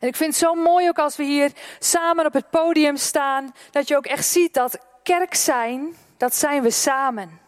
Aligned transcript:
En 0.00 0.08
ik 0.08 0.16
vind 0.16 0.30
het 0.30 0.38
zo 0.38 0.54
mooi 0.54 0.88
ook 0.88 0.98
als 0.98 1.16
we 1.16 1.22
hier 1.22 1.52
samen 1.78 2.26
op 2.26 2.32
het 2.32 2.50
podium 2.50 2.96
staan, 2.96 3.52
dat 3.70 3.88
je 3.88 3.96
ook 3.96 4.06
echt 4.06 4.26
ziet 4.26 4.54
dat 4.54 4.78
kerk 5.02 5.34
zijn, 5.34 5.96
dat 6.16 6.34
zijn 6.34 6.62
we 6.62 6.70
samen. 6.70 7.40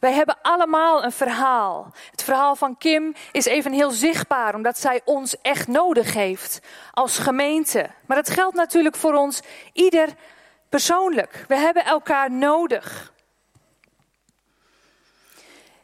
Wij 0.00 0.12
hebben 0.12 0.38
allemaal 0.42 1.04
een 1.04 1.12
verhaal. 1.12 1.92
Het 2.10 2.22
verhaal 2.22 2.56
van 2.56 2.76
Kim 2.78 3.14
is 3.32 3.44
even 3.44 3.72
heel 3.72 3.90
zichtbaar, 3.90 4.54
omdat 4.54 4.78
zij 4.78 5.00
ons 5.04 5.40
echt 5.40 5.68
nodig 5.68 6.14
heeft 6.14 6.60
als 6.90 7.18
gemeente. 7.18 7.90
Maar 8.06 8.16
dat 8.16 8.30
geldt 8.30 8.56
natuurlijk 8.56 8.96
voor 8.96 9.14
ons 9.14 9.40
ieder 9.72 10.08
persoonlijk. 10.68 11.44
We 11.48 11.56
hebben 11.56 11.84
elkaar 11.84 12.30
nodig. 12.30 13.12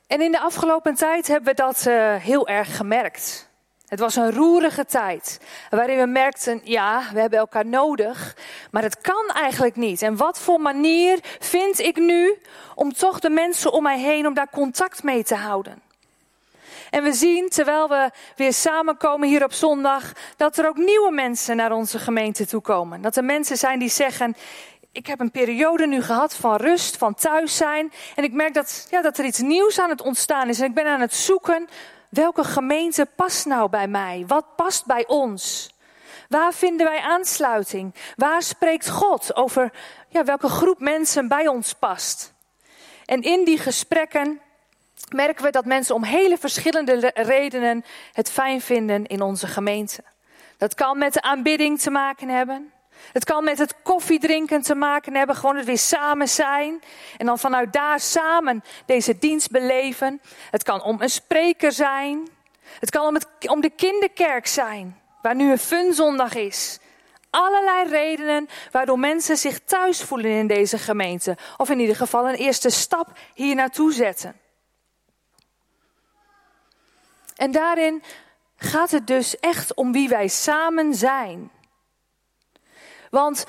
En 0.07 0.21
in 0.21 0.33
de 0.33 0.41
afgelopen 0.41 0.95
tijd 0.95 1.27
hebben 1.27 1.49
we 1.49 1.63
dat 1.63 1.85
uh, 1.89 2.15
heel 2.15 2.49
erg 2.49 2.77
gemerkt. 2.77 3.51
Het 3.87 4.00
was 4.00 4.16
een 4.16 4.32
roerige 4.32 4.84
tijd 4.84 5.41
waarin 5.71 5.98
we 5.98 6.07
merkten, 6.07 6.61
ja, 6.64 7.03
we 7.12 7.21
hebben 7.21 7.39
elkaar 7.39 7.67
nodig, 7.67 8.36
maar 8.71 8.82
het 8.82 9.00
kan 9.00 9.31
eigenlijk 9.35 9.76
niet. 9.76 10.03
En 10.03 10.17
wat 10.17 10.40
voor 10.40 10.61
manier 10.61 11.18
vind 11.39 11.79
ik 11.79 11.96
nu 11.96 12.39
om 12.75 12.93
toch 12.93 13.18
de 13.18 13.31
mensen 13.31 13.72
om 13.72 13.82
mij 13.82 13.99
heen, 13.99 14.26
om 14.26 14.35
daar 14.35 14.50
contact 14.50 15.03
mee 15.03 15.25
te 15.25 15.35
houden? 15.35 15.82
En 16.90 17.03
we 17.03 17.12
zien, 17.12 17.49
terwijl 17.49 17.89
we 17.89 18.11
weer 18.36 18.53
samenkomen 18.53 19.29
hier 19.29 19.45
op 19.45 19.53
zondag, 19.53 20.12
dat 20.37 20.59
er 20.59 20.68
ook 20.68 20.76
nieuwe 20.76 21.11
mensen 21.12 21.57
naar 21.57 21.73
onze 21.73 21.98
gemeente 21.98 22.46
toe 22.46 22.61
komen. 22.61 23.03
Dat 23.03 23.17
er 23.17 23.25
mensen 23.25 23.57
zijn 23.57 23.79
die 23.79 23.89
zeggen, 23.89 24.37
ik 24.93 25.07
heb 25.07 25.21
een 25.21 25.31
periode 25.31 25.87
nu 25.87 26.03
gehad 26.03 26.34
van 26.34 26.57
rust, 26.57 26.96
van 26.96 27.14
thuis 27.14 27.57
zijn. 27.57 27.93
En 28.14 28.25
ik 28.25 28.32
merk 28.32 28.54
dat, 28.54 28.87
ja, 28.90 29.03
dat 29.03 29.18
er 29.18 29.25
iets 29.25 29.39
nieuws 29.39 29.81
aan 29.81 29.90
het 29.90 30.03
ontstaan 30.03 30.48
is. 30.48 30.61
En 30.61 30.67
ik 30.67 30.75
ben 30.75 30.87
aan 30.87 31.00
het 31.00 31.14
zoeken 31.14 31.68
Welke 32.11 32.45
gemeente 32.45 33.06
past 33.17 33.47
nou 33.47 33.70
bij 33.70 33.89
mij? 33.89 34.25
Wat 34.27 34.56
past 34.56 34.87
bij 34.87 35.06
ons? 35.06 35.75
Waar 36.29 36.55
vinden 36.55 36.87
wij 36.87 37.01
aansluiting? 37.01 37.95
Waar 38.17 38.42
spreekt 38.42 38.91
God 38.91 39.37
over 39.37 39.73
ja, 40.09 40.25
welke 40.25 40.48
groep 40.48 40.81
mensen 40.81 41.29
bij 41.29 41.48
ons 41.48 41.73
past? 41.73 42.35
En 43.05 43.23
in 43.23 43.45
die 43.45 43.59
gesprekken 43.59 44.41
merken 45.09 45.45
we 45.45 45.51
dat 45.51 45.65
mensen 45.65 45.95
om 45.95 46.05
hele 46.05 46.39
verschillende 46.39 47.11
redenen 47.15 47.85
het 48.13 48.31
fijn 48.31 48.61
vinden 48.61 49.07
in 49.07 49.23
onze 49.23 49.47
gemeente. 49.47 50.05
Dat 50.57 50.75
kan 50.75 50.98
met 50.98 51.13
de 51.13 51.23
aanbidding 51.23 51.81
te 51.81 51.91
maken 51.91 52.29
hebben. 52.29 52.73
Het 53.12 53.25
kan 53.25 53.44
met 53.44 53.58
het 53.58 53.75
koffiedrinken 53.83 54.62
te 54.62 54.75
maken 54.75 55.14
hebben, 55.14 55.36
gewoon 55.36 55.56
het 55.56 55.66
weer 55.66 55.78
samen 55.78 56.28
zijn. 56.28 56.83
En 57.16 57.27
dan 57.27 57.39
vanuit 57.39 57.72
daar 57.72 58.00
samen 58.00 58.64
deze 58.86 59.19
dienst 59.19 59.50
beleven. 59.50 60.20
Het 60.50 60.62
kan 60.62 60.83
om 60.83 61.02
een 61.02 61.11
spreker 61.11 61.72
zijn. 61.72 62.28
Het 62.80 62.91
kan 62.91 63.20
om, 63.48 63.61
de 63.61 63.70
kinderkerk 63.70 64.47
zijn, 64.47 65.00
waar 65.22 65.34
nu 65.34 65.50
een 65.50 65.58
funzondag 65.58 66.34
is. 66.34 66.78
Allerlei 67.30 67.89
redenen 67.89 68.48
waardoor 68.70 68.98
mensen 68.98 69.36
zich 69.36 69.61
thuis 69.64 70.02
voelen 70.02 70.30
in 70.30 70.47
deze 70.47 70.78
gemeente. 70.78 71.36
Of 71.56 71.70
in 71.70 71.78
ieder 71.78 71.97
geval 71.97 72.28
een 72.28 72.34
eerste 72.34 72.70
stap 72.70 73.19
hier 73.34 73.55
naartoe 73.55 73.92
zetten. 73.92 74.41
En 77.36 77.50
daarin 77.50 78.02
gaat 78.56 78.91
het 78.91 79.06
dus 79.06 79.39
echt 79.41 79.74
om 79.74 79.92
wie 79.92 80.08
wij 80.08 80.28
samen 80.28 80.94
zijn. 80.94 81.50
Want 83.11 83.47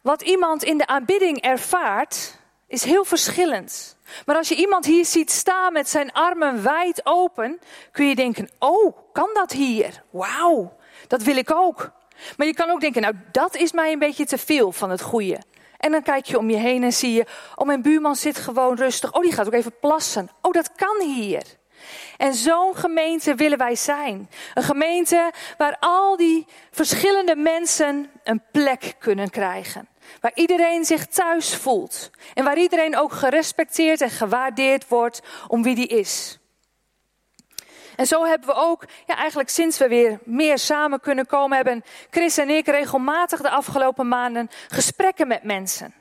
wat 0.00 0.22
iemand 0.22 0.62
in 0.62 0.78
de 0.78 0.86
aanbidding 0.86 1.40
ervaart, 1.40 2.38
is 2.68 2.84
heel 2.84 3.04
verschillend. 3.04 3.96
Maar 4.26 4.36
als 4.36 4.48
je 4.48 4.54
iemand 4.54 4.84
hier 4.84 5.04
ziet 5.04 5.30
staan 5.30 5.72
met 5.72 5.88
zijn 5.88 6.12
armen 6.12 6.62
wijd 6.62 7.00
open, 7.04 7.60
kun 7.92 8.06
je 8.06 8.14
denken: 8.14 8.50
Oh, 8.58 8.96
kan 9.12 9.30
dat 9.32 9.52
hier? 9.52 10.02
Wauw, 10.10 10.76
dat 11.06 11.22
wil 11.22 11.36
ik 11.36 11.50
ook. 11.50 11.90
Maar 12.36 12.46
je 12.46 12.54
kan 12.54 12.70
ook 12.70 12.80
denken: 12.80 13.02
Nou, 13.02 13.14
dat 13.32 13.56
is 13.56 13.72
mij 13.72 13.92
een 13.92 13.98
beetje 13.98 14.26
te 14.26 14.38
veel 14.38 14.72
van 14.72 14.90
het 14.90 15.00
goede. 15.00 15.38
En 15.78 15.92
dan 15.92 16.02
kijk 16.02 16.24
je 16.24 16.38
om 16.38 16.50
je 16.50 16.56
heen 16.56 16.82
en 16.82 16.92
zie 16.92 17.12
je: 17.12 17.26
Oh, 17.54 17.66
mijn 17.66 17.82
buurman 17.82 18.16
zit 18.16 18.38
gewoon 18.38 18.76
rustig. 18.76 19.12
Oh, 19.12 19.22
die 19.22 19.32
gaat 19.32 19.46
ook 19.46 19.52
even 19.52 19.78
plassen. 19.80 20.30
Oh, 20.42 20.52
dat 20.52 20.72
kan 20.74 21.00
hier. 21.00 21.42
En 22.16 22.34
zo'n 22.34 22.76
gemeente 22.76 23.34
willen 23.34 23.58
wij 23.58 23.74
zijn. 23.74 24.30
Een 24.54 24.62
gemeente 24.62 25.32
waar 25.56 25.76
al 25.80 26.16
die 26.16 26.46
verschillende 26.70 27.36
mensen 27.36 28.10
een 28.24 28.42
plek 28.52 28.94
kunnen 28.98 29.30
krijgen. 29.30 29.88
Waar 30.20 30.32
iedereen 30.34 30.84
zich 30.84 31.06
thuis 31.06 31.56
voelt. 31.56 32.10
En 32.34 32.44
waar 32.44 32.58
iedereen 32.58 32.96
ook 32.96 33.12
gerespecteerd 33.12 34.00
en 34.00 34.10
gewaardeerd 34.10 34.88
wordt 34.88 35.20
om 35.48 35.62
wie 35.62 35.74
die 35.74 35.86
is. 35.86 36.38
En 37.98 38.06
zo 38.06 38.24
hebben 38.24 38.48
we 38.48 38.54
ook, 38.54 38.84
ja, 39.06 39.16
eigenlijk 39.16 39.48
sinds 39.48 39.78
we 39.78 39.88
weer 39.88 40.18
meer 40.24 40.58
samen 40.58 41.00
kunnen 41.00 41.26
komen, 41.26 41.56
hebben 41.56 41.84
Chris 42.10 42.38
en 42.38 42.50
ik 42.50 42.66
regelmatig 42.66 43.40
de 43.40 43.50
afgelopen 43.50 44.08
maanden 44.08 44.50
gesprekken 44.68 45.28
met 45.28 45.42
mensen. 45.42 45.94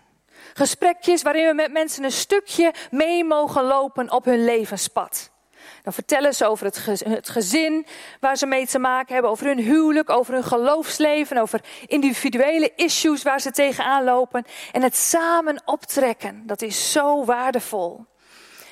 Gesprekjes 0.54 1.22
waarin 1.22 1.48
we 1.48 1.54
met 1.54 1.72
mensen 1.72 2.04
een 2.04 2.12
stukje 2.12 2.74
mee 2.92 3.24
mogen 3.24 3.64
lopen 3.64 4.12
op 4.12 4.26
hun 4.26 4.44
levenspad. 4.44 5.32
Dan 5.88 5.96
vertellen 5.96 6.36
ze 6.36 6.46
over 6.46 6.66
het 7.00 7.30
gezin 7.30 7.86
waar 8.20 8.38
ze 8.38 8.46
mee 8.46 8.68
te 8.68 8.80
maken 8.80 9.14
hebben, 9.14 9.32
over 9.32 9.46
hun 9.46 9.60
huwelijk, 9.60 10.10
over 10.10 10.34
hun 10.34 10.44
geloofsleven, 10.44 11.38
over 11.38 11.62
individuele 11.86 12.72
issues 12.76 13.24
waar 13.24 13.40
ze 13.40 13.52
tegenaan 13.52 14.04
lopen. 14.04 14.46
En 14.72 14.82
het 14.82 14.96
samen 14.96 15.62
optrekken, 15.66 16.44
dat 16.46 16.62
is 16.62 16.92
zo 16.92 17.26
waardevol. 17.26 18.06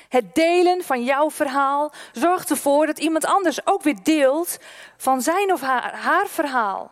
Het 0.08 0.34
delen 0.34 0.84
van 0.84 1.04
jouw 1.04 1.30
verhaal 1.30 1.92
zorgt 2.12 2.50
ervoor 2.50 2.86
dat 2.86 2.98
iemand 2.98 3.24
anders 3.24 3.66
ook 3.66 3.82
weer 3.82 3.98
deelt 4.02 4.58
van 4.96 5.22
zijn 5.22 5.52
of 5.52 5.60
haar, 5.60 5.94
haar 5.94 6.26
verhaal. 6.26 6.90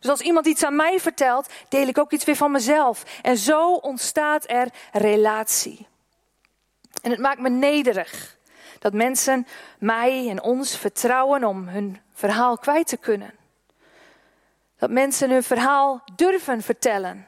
Dus 0.00 0.10
als 0.10 0.20
iemand 0.20 0.46
iets 0.46 0.64
aan 0.64 0.76
mij 0.76 1.00
vertelt, 1.00 1.48
deel 1.68 1.86
ik 1.86 1.98
ook 1.98 2.12
iets 2.12 2.24
weer 2.24 2.36
van 2.36 2.50
mezelf. 2.50 3.02
En 3.22 3.36
zo 3.36 3.72
ontstaat 3.72 4.50
er 4.50 4.68
relatie. 4.92 5.86
En 7.02 7.10
het 7.10 7.20
maakt 7.20 7.40
me 7.40 7.48
nederig. 7.48 8.40
Dat 8.82 8.92
mensen 8.92 9.46
mij 9.78 10.28
en 10.28 10.42
ons 10.42 10.76
vertrouwen 10.76 11.44
om 11.44 11.68
hun 11.68 12.00
verhaal 12.12 12.58
kwijt 12.58 12.86
te 12.86 12.96
kunnen. 12.96 13.34
Dat 14.78 14.90
mensen 14.90 15.30
hun 15.30 15.42
verhaal 15.42 16.02
durven 16.16 16.62
vertellen. 16.62 17.26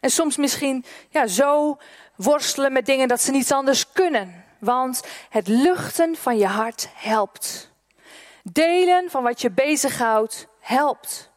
En 0.00 0.10
soms 0.10 0.36
misschien 0.36 0.84
ja, 1.08 1.26
zo 1.26 1.78
worstelen 2.16 2.72
met 2.72 2.86
dingen 2.86 3.08
dat 3.08 3.20
ze 3.20 3.30
niets 3.30 3.52
anders 3.52 3.92
kunnen. 3.92 4.44
Want 4.58 5.02
het 5.28 5.48
luchten 5.48 6.16
van 6.16 6.38
je 6.38 6.46
hart 6.46 6.88
helpt. 6.94 7.70
Delen 8.42 9.10
van 9.10 9.22
wat 9.22 9.40
je 9.40 9.50
bezighoudt 9.50 10.46
helpt. 10.60 11.30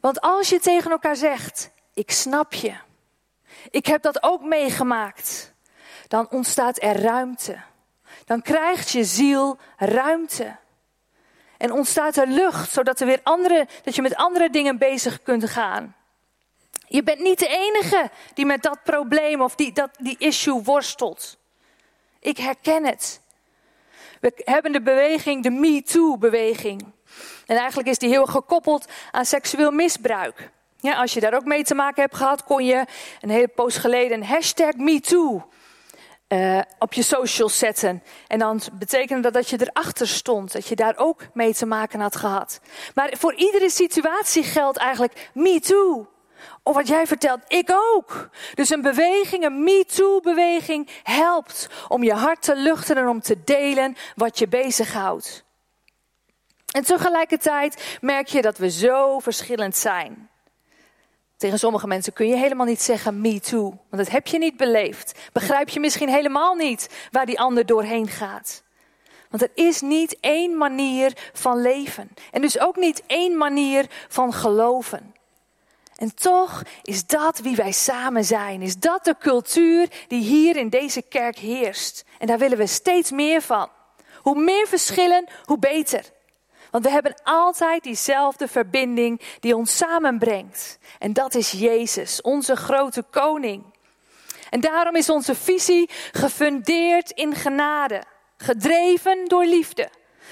Want 0.00 0.20
als 0.20 0.48
je 0.48 0.60
tegen 0.60 0.90
elkaar 0.90 1.16
zegt: 1.16 1.70
Ik 1.94 2.10
snap 2.10 2.52
je. 2.52 2.74
Ik 3.70 3.86
heb 3.86 4.02
dat 4.02 4.22
ook 4.22 4.42
meegemaakt. 4.42 5.52
Dan 6.08 6.30
ontstaat 6.30 6.82
er 6.82 7.00
ruimte 7.00 7.58
dan 8.28 8.42
krijgt 8.42 8.90
je 8.90 9.04
ziel 9.04 9.58
ruimte. 9.76 10.56
En 11.56 11.72
ontstaat 11.72 12.16
er 12.16 12.26
lucht, 12.26 12.70
zodat 12.70 13.00
er 13.00 13.06
weer 13.06 13.20
andere, 13.22 13.68
dat 13.82 13.94
je 13.94 14.02
met 14.02 14.14
andere 14.14 14.50
dingen 14.50 14.78
bezig 14.78 15.22
kunt 15.22 15.50
gaan. 15.50 15.96
Je 16.86 17.02
bent 17.02 17.18
niet 17.18 17.38
de 17.38 17.46
enige 17.46 18.10
die 18.34 18.46
met 18.46 18.62
dat 18.62 18.82
probleem 18.84 19.40
of 19.40 19.54
die, 19.54 19.72
dat, 19.72 19.90
die 19.98 20.16
issue 20.18 20.62
worstelt. 20.62 21.38
Ik 22.20 22.38
herken 22.38 22.84
het. 22.84 23.20
We 24.20 24.32
hebben 24.44 24.72
de 24.72 24.82
beweging, 24.82 25.42
de 25.42 25.50
Me 25.50 25.82
Too-beweging. 25.82 26.92
En 27.46 27.56
eigenlijk 27.56 27.88
is 27.88 27.98
die 27.98 28.08
heel 28.08 28.26
gekoppeld 28.26 28.86
aan 29.10 29.24
seksueel 29.24 29.70
misbruik. 29.70 30.50
Ja, 30.80 31.00
als 31.00 31.12
je 31.12 31.20
daar 31.20 31.34
ook 31.34 31.44
mee 31.44 31.64
te 31.64 31.74
maken 31.74 32.02
hebt 32.02 32.16
gehad, 32.16 32.44
kon 32.44 32.64
je 32.64 32.84
een 33.20 33.30
hele 33.30 33.48
poos 33.48 33.76
geleden 33.76 34.16
een 34.16 34.26
hashtag 34.26 34.74
MeToo 34.74 35.48
uh, 36.28 36.60
op 36.78 36.92
je 36.92 37.02
socials 37.02 37.58
zetten. 37.58 38.02
En 38.26 38.38
dan 38.38 38.60
betekende 38.72 39.22
dat 39.22 39.32
dat 39.32 39.48
je 39.48 39.60
erachter 39.60 40.08
stond, 40.08 40.52
dat 40.52 40.66
je 40.66 40.76
daar 40.76 40.96
ook 40.96 41.26
mee 41.32 41.54
te 41.54 41.66
maken 41.66 42.00
had 42.00 42.16
gehad. 42.16 42.60
Maar 42.94 43.14
voor 43.18 43.34
iedere 43.34 43.70
situatie 43.70 44.42
geldt 44.42 44.78
eigenlijk 44.78 45.30
me 45.34 45.60
too. 45.60 46.06
Of 46.62 46.74
wat 46.74 46.88
jij 46.88 47.06
vertelt, 47.06 47.40
ik 47.48 47.70
ook. 47.94 48.28
Dus 48.54 48.70
een 48.70 48.82
beweging, 48.82 49.44
een 49.44 49.62
me 49.64 49.84
too 49.94 50.20
beweging 50.20 50.88
helpt 51.02 51.68
om 51.88 52.02
je 52.02 52.12
hart 52.12 52.42
te 52.42 52.56
luchten 52.56 52.96
en 52.96 53.08
om 53.08 53.20
te 53.20 53.44
delen 53.44 53.96
wat 54.14 54.38
je 54.38 54.48
bezighoudt. 54.48 55.44
En 56.72 56.84
tegelijkertijd 56.84 57.98
merk 58.00 58.28
je 58.28 58.42
dat 58.42 58.58
we 58.58 58.70
zo 58.70 59.18
verschillend 59.18 59.76
zijn. 59.76 60.30
Tegen 61.38 61.58
sommige 61.58 61.86
mensen 61.86 62.12
kun 62.12 62.26
je 62.26 62.36
helemaal 62.36 62.66
niet 62.66 62.82
zeggen 62.82 63.20
me 63.20 63.40
too, 63.40 63.62
want 63.62 64.02
dat 64.02 64.08
heb 64.08 64.26
je 64.26 64.38
niet 64.38 64.56
beleefd. 64.56 65.18
Begrijp 65.32 65.68
je 65.68 65.80
misschien 65.80 66.08
helemaal 66.08 66.54
niet 66.54 66.88
waar 67.10 67.26
die 67.26 67.40
ander 67.40 67.66
doorheen 67.66 68.08
gaat. 68.08 68.62
Want 69.30 69.42
er 69.42 69.50
is 69.54 69.80
niet 69.80 70.16
één 70.20 70.56
manier 70.56 71.30
van 71.32 71.60
leven. 71.60 72.10
En 72.30 72.40
dus 72.40 72.58
ook 72.58 72.76
niet 72.76 73.02
één 73.06 73.36
manier 73.36 73.86
van 74.08 74.32
geloven. 74.32 75.14
En 75.96 76.14
toch 76.14 76.62
is 76.82 77.06
dat 77.06 77.38
wie 77.38 77.56
wij 77.56 77.72
samen 77.72 78.24
zijn. 78.24 78.62
Is 78.62 78.76
dat 78.76 79.04
de 79.04 79.16
cultuur 79.18 79.88
die 80.08 80.22
hier 80.22 80.56
in 80.56 80.68
deze 80.68 81.02
kerk 81.02 81.38
heerst. 81.38 82.04
En 82.18 82.26
daar 82.26 82.38
willen 82.38 82.58
we 82.58 82.66
steeds 82.66 83.10
meer 83.10 83.42
van. 83.42 83.68
Hoe 84.22 84.42
meer 84.42 84.66
verschillen, 84.66 85.28
hoe 85.44 85.58
beter. 85.58 86.04
Want 86.70 86.84
we 86.84 86.90
hebben 86.90 87.20
altijd 87.22 87.82
diezelfde 87.82 88.48
verbinding 88.48 89.20
die 89.40 89.56
ons 89.56 89.76
samenbrengt. 89.76 90.78
En 90.98 91.12
dat 91.12 91.34
is 91.34 91.50
Jezus, 91.50 92.20
onze 92.20 92.56
grote 92.56 93.04
koning. 93.10 93.64
En 94.50 94.60
daarom 94.60 94.96
is 94.96 95.10
onze 95.10 95.34
visie 95.34 95.90
gefundeerd 96.12 97.10
in 97.10 97.34
genade, 97.34 98.02
gedreven 98.36 99.24
door 99.24 99.44
liefde, 99.44 99.90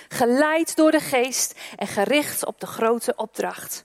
geleid 0.08 0.76
door 0.76 0.90
de 0.90 1.00
geest 1.00 1.60
en 1.76 1.86
gericht 1.86 2.46
op 2.46 2.60
de 2.60 2.66
grote 2.66 3.12
opdracht. 3.16 3.84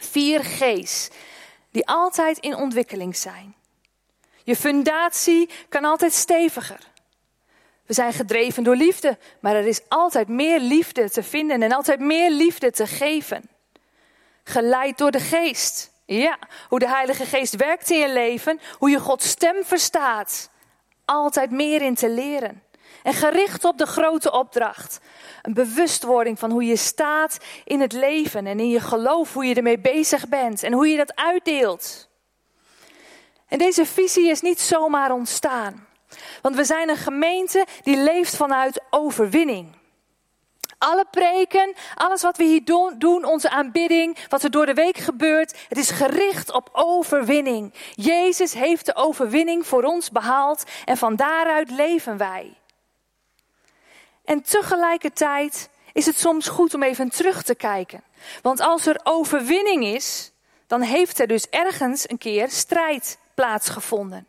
Vier 0.00 0.44
G's 0.44 1.08
die 1.70 1.86
altijd 1.86 2.38
in 2.38 2.56
ontwikkeling 2.56 3.16
zijn. 3.16 3.54
Je 4.44 4.56
fundatie 4.56 5.50
kan 5.68 5.84
altijd 5.84 6.12
steviger. 6.12 6.78
We 7.88 7.94
zijn 7.94 8.12
gedreven 8.12 8.62
door 8.62 8.76
liefde, 8.76 9.18
maar 9.40 9.54
er 9.54 9.66
is 9.66 9.80
altijd 9.88 10.28
meer 10.28 10.60
liefde 10.60 11.10
te 11.10 11.22
vinden 11.22 11.62
en 11.62 11.72
altijd 11.72 12.00
meer 12.00 12.30
liefde 12.30 12.70
te 12.70 12.86
geven. 12.86 13.50
Geleid 14.44 14.98
door 14.98 15.10
de 15.10 15.20
geest. 15.20 15.92
Ja, 16.04 16.38
hoe 16.68 16.78
de 16.78 16.88
Heilige 16.88 17.24
Geest 17.24 17.56
werkt 17.56 17.90
in 17.90 17.98
je 17.98 18.12
leven, 18.12 18.60
hoe 18.78 18.90
je 18.90 18.98
Gods 18.98 19.28
stem 19.28 19.64
verstaat. 19.64 20.50
Altijd 21.04 21.50
meer 21.50 21.82
in 21.82 21.94
te 21.94 22.10
leren. 22.10 22.62
En 23.02 23.14
gericht 23.14 23.64
op 23.64 23.78
de 23.78 23.86
grote 23.86 24.32
opdracht. 24.32 25.00
Een 25.42 25.54
bewustwording 25.54 26.38
van 26.38 26.50
hoe 26.50 26.64
je 26.64 26.76
staat 26.76 27.38
in 27.64 27.80
het 27.80 27.92
leven 27.92 28.46
en 28.46 28.60
in 28.60 28.68
je 28.68 28.80
geloof, 28.80 29.32
hoe 29.32 29.44
je 29.44 29.54
ermee 29.54 29.78
bezig 29.78 30.28
bent 30.28 30.62
en 30.62 30.72
hoe 30.72 30.88
je 30.88 30.96
dat 30.96 31.14
uitdeelt. 31.14 32.08
En 33.46 33.58
deze 33.58 33.86
visie 33.86 34.30
is 34.30 34.40
niet 34.40 34.60
zomaar 34.60 35.12
ontstaan. 35.12 35.87
Want 36.42 36.56
we 36.56 36.64
zijn 36.64 36.88
een 36.88 36.96
gemeente 36.96 37.66
die 37.82 37.96
leeft 37.96 38.36
vanuit 38.36 38.82
overwinning. 38.90 39.76
Alle 40.78 41.04
preken, 41.10 41.74
alles 41.94 42.22
wat 42.22 42.36
we 42.36 42.44
hier 42.44 42.64
doen, 42.98 43.24
onze 43.24 43.50
aanbidding, 43.50 44.18
wat 44.28 44.42
er 44.42 44.50
door 44.50 44.66
de 44.66 44.74
week 44.74 44.96
gebeurt, 44.96 45.58
het 45.68 45.78
is 45.78 45.90
gericht 45.90 46.52
op 46.52 46.68
overwinning. 46.72 47.74
Jezus 47.94 48.52
heeft 48.52 48.86
de 48.86 48.94
overwinning 48.94 49.66
voor 49.66 49.82
ons 49.82 50.10
behaald 50.10 50.64
en 50.84 50.96
van 50.96 51.16
daaruit 51.16 51.70
leven 51.70 52.16
wij. 52.16 52.54
En 54.24 54.42
tegelijkertijd 54.42 55.68
is 55.92 56.06
het 56.06 56.18
soms 56.18 56.48
goed 56.48 56.74
om 56.74 56.82
even 56.82 57.08
terug 57.08 57.42
te 57.42 57.54
kijken. 57.54 58.02
Want 58.42 58.60
als 58.60 58.86
er 58.86 59.00
overwinning 59.02 59.84
is, 59.84 60.32
dan 60.66 60.80
heeft 60.80 61.18
er 61.18 61.26
dus 61.26 61.48
ergens 61.48 62.10
een 62.10 62.18
keer 62.18 62.50
strijd 62.50 63.18
plaatsgevonden. 63.34 64.26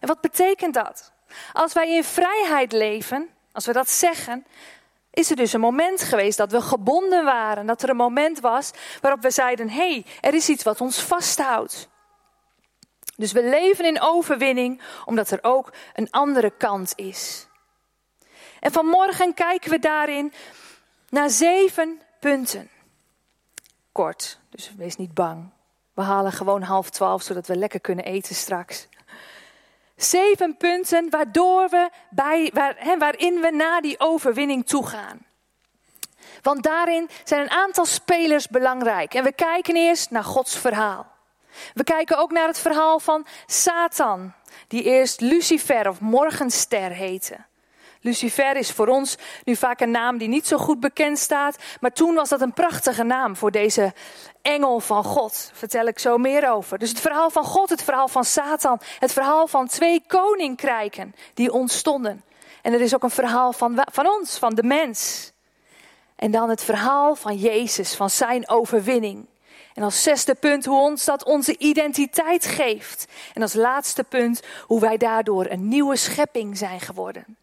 En 0.00 0.08
wat 0.08 0.20
betekent 0.20 0.74
dat? 0.74 1.12
Als 1.52 1.72
wij 1.72 1.94
in 1.94 2.04
vrijheid 2.04 2.72
leven, 2.72 3.28
als 3.52 3.66
we 3.66 3.72
dat 3.72 3.90
zeggen, 3.90 4.46
is 5.10 5.30
er 5.30 5.36
dus 5.36 5.52
een 5.52 5.60
moment 5.60 6.02
geweest 6.02 6.36
dat 6.36 6.52
we 6.52 6.60
gebonden 6.60 7.24
waren. 7.24 7.66
Dat 7.66 7.82
er 7.82 7.88
een 7.88 7.96
moment 7.96 8.40
was 8.40 8.70
waarop 9.00 9.22
we 9.22 9.30
zeiden: 9.30 9.68
hé, 9.68 9.90
hey, 9.90 10.06
er 10.20 10.34
is 10.34 10.48
iets 10.48 10.62
wat 10.62 10.80
ons 10.80 11.00
vasthoudt. 11.00 11.88
Dus 13.16 13.32
we 13.32 13.42
leven 13.42 13.84
in 13.84 14.00
overwinning, 14.00 14.82
omdat 15.04 15.30
er 15.30 15.38
ook 15.42 15.72
een 15.94 16.10
andere 16.10 16.50
kant 16.50 16.92
is. 16.96 17.46
En 18.60 18.72
vanmorgen 18.72 19.34
kijken 19.34 19.70
we 19.70 19.78
daarin 19.78 20.32
naar 21.08 21.30
zeven 21.30 22.00
punten. 22.20 22.70
Kort, 23.92 24.38
dus 24.50 24.72
wees 24.76 24.96
niet 24.96 25.14
bang. 25.14 25.50
We 25.94 26.02
halen 26.02 26.32
gewoon 26.32 26.62
half 26.62 26.90
twaalf, 26.90 27.22
zodat 27.22 27.46
we 27.46 27.56
lekker 27.56 27.80
kunnen 27.80 28.04
eten 28.04 28.34
straks. 28.34 28.88
Zeven 29.96 30.56
punten 30.56 31.10
waardoor 31.10 31.68
we 31.68 31.90
bij, 32.10 32.50
waar, 32.54 32.98
waarin 32.98 33.40
we 33.40 33.50
naar 33.50 33.80
die 33.80 34.00
overwinning 34.00 34.66
toe 34.66 34.86
gaan. 34.86 35.26
Want 36.42 36.62
daarin 36.62 37.08
zijn 37.24 37.42
een 37.42 37.50
aantal 37.50 37.84
spelers 37.84 38.48
belangrijk. 38.48 39.14
En 39.14 39.24
we 39.24 39.32
kijken 39.32 39.76
eerst 39.76 40.10
naar 40.10 40.24
Gods 40.24 40.58
verhaal. 40.58 41.14
We 41.74 41.84
kijken 41.84 42.18
ook 42.18 42.30
naar 42.30 42.46
het 42.46 42.58
verhaal 42.58 43.00
van 43.00 43.26
Satan, 43.46 44.32
die 44.68 44.82
eerst 44.82 45.20
Lucifer 45.20 45.88
of 45.88 46.00
Morgenster 46.00 46.90
heette. 46.90 47.36
Lucifer 48.06 48.56
is 48.56 48.70
voor 48.70 48.86
ons 48.86 49.16
nu 49.44 49.56
vaak 49.56 49.80
een 49.80 49.90
naam 49.90 50.18
die 50.18 50.28
niet 50.28 50.46
zo 50.46 50.56
goed 50.56 50.80
bekend 50.80 51.18
staat, 51.18 51.56
maar 51.80 51.92
toen 51.92 52.14
was 52.14 52.28
dat 52.28 52.40
een 52.40 52.52
prachtige 52.52 53.02
naam 53.02 53.36
voor 53.36 53.50
deze 53.50 53.94
engel 54.42 54.80
van 54.80 55.04
God. 55.04 55.50
vertel 55.54 55.86
ik 55.86 55.98
zo 55.98 56.18
meer 56.18 56.50
over. 56.50 56.78
Dus 56.78 56.88
het 56.88 57.00
verhaal 57.00 57.30
van 57.30 57.44
God, 57.44 57.70
het 57.70 57.82
verhaal 57.82 58.08
van 58.08 58.24
Satan, 58.24 58.80
het 58.98 59.12
verhaal 59.12 59.46
van 59.46 59.66
twee 59.66 60.02
koninkrijken 60.06 61.14
die 61.34 61.52
ontstonden. 61.52 62.24
En 62.62 62.72
er 62.72 62.80
is 62.80 62.94
ook 62.94 63.02
een 63.02 63.10
verhaal 63.10 63.52
van, 63.52 63.84
van 63.92 64.08
ons, 64.08 64.38
van 64.38 64.54
de 64.54 64.62
mens. 64.62 65.32
En 66.16 66.30
dan 66.30 66.48
het 66.48 66.62
verhaal 66.62 67.14
van 67.14 67.36
Jezus, 67.36 67.94
van 67.94 68.10
zijn 68.10 68.48
overwinning. 68.48 69.26
En 69.74 69.82
als 69.82 70.02
zesde 70.02 70.34
punt 70.34 70.64
hoe 70.64 70.80
ons 70.80 71.04
dat 71.04 71.24
onze 71.24 71.58
identiteit 71.58 72.46
geeft. 72.46 73.06
En 73.34 73.42
als 73.42 73.54
laatste 73.54 74.04
punt 74.04 74.42
hoe 74.66 74.80
wij 74.80 74.96
daardoor 74.96 75.46
een 75.46 75.68
nieuwe 75.68 75.96
schepping 75.96 76.58
zijn 76.58 76.80
geworden. 76.80 77.36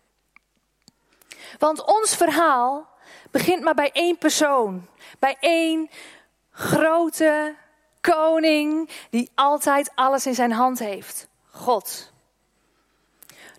Want 1.57 1.83
ons 1.85 2.15
verhaal 2.15 2.87
begint 3.31 3.63
maar 3.63 3.73
bij 3.73 3.91
één 3.91 4.17
persoon. 4.17 4.87
Bij 5.19 5.37
één 5.39 5.89
grote 6.51 7.55
koning 8.01 8.89
die 9.09 9.31
altijd 9.35 9.91
alles 9.95 10.25
in 10.25 10.35
zijn 10.35 10.51
hand 10.51 10.79
heeft. 10.79 11.27
God. 11.51 12.11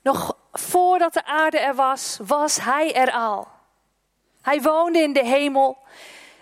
Nog 0.02 0.36
voordat 0.52 1.12
de 1.12 1.24
aarde 1.24 1.58
er 1.58 1.74
was, 1.74 2.18
was 2.26 2.60
hij 2.60 2.94
er 2.94 3.12
al. 3.12 3.48
Hij 4.42 4.62
woonde 4.62 4.98
in 4.98 5.12
de 5.12 5.24
hemel 5.24 5.78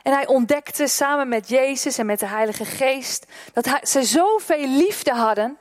en 0.03 0.13
hij 0.13 0.27
ontdekte 0.27 0.87
samen 0.87 1.29
met 1.29 1.49
Jezus 1.49 1.99
en 1.99 2.07
met 2.07 2.21
de 2.21 2.27
Heilige 2.27 2.65
Geest 2.65 3.27
dat 3.53 3.65
hij, 3.65 3.87
ze 3.87 4.03
zoveel 4.03 4.67
liefde 4.67 5.13
hadden 5.13 5.59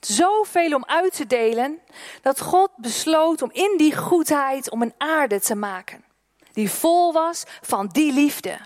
zoveel 0.00 0.74
om 0.74 0.84
uit 0.84 1.14
te 1.14 1.26
delen, 1.26 1.80
dat 2.22 2.40
God 2.40 2.70
besloot 2.76 3.42
om 3.42 3.50
in 3.52 3.74
die 3.76 3.96
goedheid 3.96 4.70
om 4.70 4.82
een 4.82 4.94
aarde 4.98 5.40
te 5.40 5.54
maken. 5.54 6.04
Die 6.52 6.70
vol 6.70 7.12
was 7.12 7.44
van 7.60 7.86
die 7.86 8.12
liefde. 8.12 8.58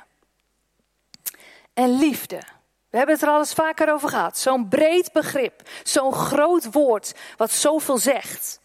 En 1.75 1.99
liefde. 1.99 2.43
We 2.91 2.97
hebben 2.97 3.15
het 3.15 3.25
er 3.25 3.31
al 3.31 3.39
eens 3.39 3.53
vaker 3.53 3.93
over 3.93 4.09
gehad. 4.09 4.39
Zo'n 4.39 4.69
breed 4.69 5.13
begrip, 5.13 5.69
zo'n 5.83 6.13
groot 6.13 6.73
woord, 6.73 7.15
wat 7.37 7.51
zoveel 7.51 7.99
zegt. 7.99 8.61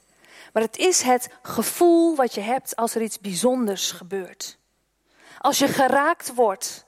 Maar 0.53 0.63
het 0.63 0.77
is 0.77 1.01
het 1.01 1.29
gevoel 1.41 2.15
wat 2.15 2.33
je 2.33 2.41
hebt 2.41 2.75
als 2.75 2.95
er 2.95 3.01
iets 3.01 3.19
bijzonders 3.19 3.91
gebeurt. 3.91 4.57
Als 5.37 5.57
je 5.57 5.67
geraakt 5.67 6.33
wordt, 6.33 6.85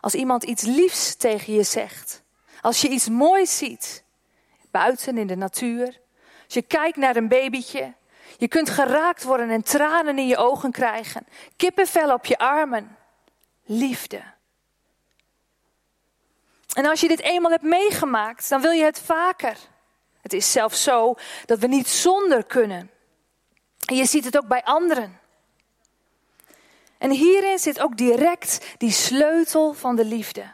als 0.00 0.14
iemand 0.14 0.42
iets 0.42 0.62
liefs 0.62 1.14
tegen 1.14 1.52
je 1.52 1.62
zegt, 1.62 2.22
als 2.60 2.80
je 2.80 2.88
iets 2.88 3.08
moois 3.08 3.56
ziet, 3.56 4.04
buiten 4.78 5.18
in 5.18 5.26
de 5.26 5.36
natuur. 5.36 6.00
Als 6.44 6.54
je 6.54 6.62
kijkt 6.62 6.96
naar 6.96 7.16
een 7.16 7.28
babytje, 7.28 7.94
je 8.38 8.48
kunt 8.48 8.70
geraakt 8.70 9.22
worden 9.22 9.50
en 9.50 9.62
tranen 9.62 10.18
in 10.18 10.26
je 10.26 10.36
ogen 10.36 10.70
krijgen. 10.70 11.26
Kippenvel 11.56 12.12
op 12.12 12.24
je 12.24 12.38
armen. 12.38 12.96
Liefde. 13.64 14.22
En 16.72 16.86
als 16.86 17.00
je 17.00 17.08
dit 17.08 17.20
eenmaal 17.20 17.50
hebt 17.50 17.62
meegemaakt, 17.62 18.48
dan 18.48 18.60
wil 18.60 18.70
je 18.70 18.84
het 18.84 19.00
vaker. 19.00 19.56
Het 20.20 20.32
is 20.32 20.52
zelfs 20.52 20.82
zo 20.82 21.14
dat 21.46 21.58
we 21.58 21.66
niet 21.66 21.88
zonder 21.88 22.44
kunnen. 22.44 22.90
En 23.86 23.96
je 23.96 24.04
ziet 24.04 24.24
het 24.24 24.36
ook 24.36 24.48
bij 24.48 24.64
anderen. 24.64 25.20
En 26.98 27.10
hierin 27.10 27.58
zit 27.58 27.80
ook 27.80 27.96
direct 27.96 28.74
die 28.78 28.90
sleutel 28.90 29.72
van 29.72 29.96
de 29.96 30.04
liefde. 30.04 30.44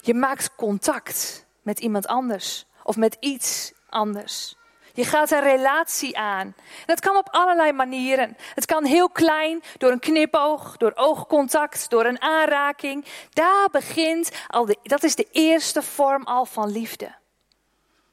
Je 0.00 0.14
maakt 0.14 0.54
contact 0.54 1.46
met 1.62 1.80
iemand 1.80 2.06
anders 2.06 2.68
of 2.82 2.96
met 2.96 3.16
iets 3.20 3.72
anders. 3.88 4.54
Je 4.94 5.04
gaat 5.04 5.30
een 5.30 5.40
relatie 5.40 6.18
aan. 6.18 6.54
Dat 6.86 7.00
kan 7.00 7.16
op 7.16 7.28
allerlei 7.30 7.72
manieren. 7.72 8.36
Het 8.54 8.66
kan 8.66 8.84
heel 8.84 9.08
klein, 9.08 9.62
door 9.78 9.90
een 9.90 9.98
knipoog, 9.98 10.76
door 10.76 10.92
oogcontact, 10.94 11.90
door 11.90 12.04
een 12.04 12.20
aanraking. 12.20 13.04
Daar 13.30 13.68
begint 13.70 14.30
al 14.46 14.68
dat 14.82 15.02
is 15.02 15.14
de 15.14 15.28
eerste 15.30 15.82
vorm 15.82 16.22
al 16.22 16.44
van 16.44 16.70
liefde. 16.70 17.14